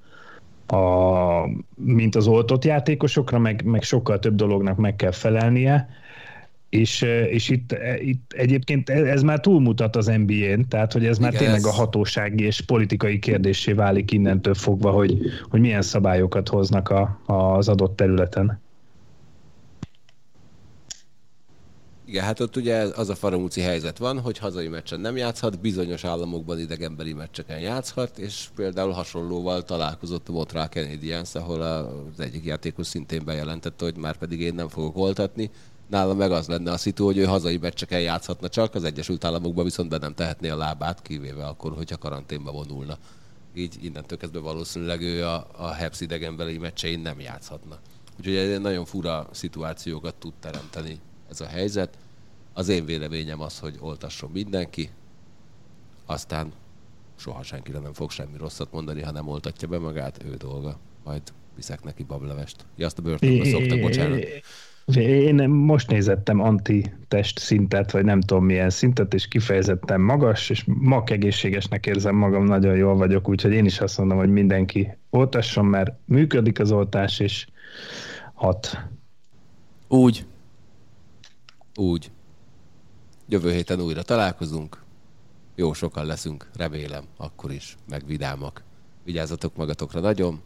[0.68, 0.80] a,
[1.76, 5.90] mint az oltott játékosokra, meg, meg sokkal több dolognak meg kell felelnie,
[6.72, 11.44] és, és itt, itt egyébként ez már túlmutat az NBA-n, tehát hogy ez már Igen,
[11.44, 11.66] tényleg ez...
[11.66, 15.18] a hatósági és politikai kérdésé válik innentől fogva, hogy,
[15.50, 18.60] hogy milyen szabályokat hoznak a, az adott területen.
[22.06, 26.04] Igen, hát ott ugye az a faramúci helyzet van, hogy hazai meccsen nem játszhat, bizonyos
[26.04, 32.88] államokban idegenbeli meccseken játszhat, és például hasonlóval találkozott a Montreal Canadiens, ahol az egyik játékos
[32.88, 35.50] szintén bejelentette, hogy már pedig én nem fogok voltatni,
[35.92, 39.64] nála meg az lenne a szitu, hogy ő hazai meccseken játszhatna csak, az Egyesült Államokban
[39.64, 42.98] viszont be nem tehetné a lábát, kivéve akkor, hogyha karanténba vonulna.
[43.54, 47.80] Így innentől kezdve valószínűleg ő a, a Hebs idegenbeli meccsein nem játszhatna.
[48.20, 51.98] Úgyhogy egy nagyon fura szituációkat tud teremteni ez a helyzet.
[52.54, 54.90] Az én véleményem az, hogy oltasson mindenki,
[56.06, 56.54] aztán
[57.16, 60.80] soha senkire nem fog semmi rosszat mondani, ha nem oltatja be magát, ő dolga.
[61.04, 61.22] Majd
[61.56, 62.66] viszek neki bablevest.
[62.76, 64.24] Ja, azt a börtönbe szoktak, bocsánat.
[64.96, 71.10] Én most nézettem anti-test szintet, vagy nem tudom milyen szintet, és kifejezetten magas, és mak
[71.10, 75.92] egészségesnek érzem magam, nagyon jól vagyok, úgyhogy én is azt mondom, hogy mindenki oltasson, mert
[76.06, 77.48] működik az oltás, és
[78.34, 78.88] hat.
[79.88, 80.26] Úgy.
[81.76, 82.12] Úgy.
[83.28, 84.84] Jövő héten újra találkozunk.
[85.56, 88.64] Jó sokan leszünk, remélem, akkor is, meg vidámak.
[89.04, 90.42] Vigyázzatok magatokra nagyon.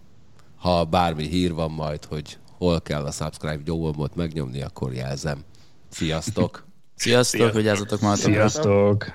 [0.55, 5.43] Ha bármi hír van majd, hogy hol kell a subscribe gombot megnyomni, akkor jelzem.
[5.89, 6.65] Sziasztok!
[6.95, 8.31] Sziasztok, vigyázzatok magatokra!
[8.31, 9.05] Sziasztok!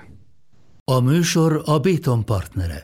[0.83, 2.81] A műsor a Béton partnere.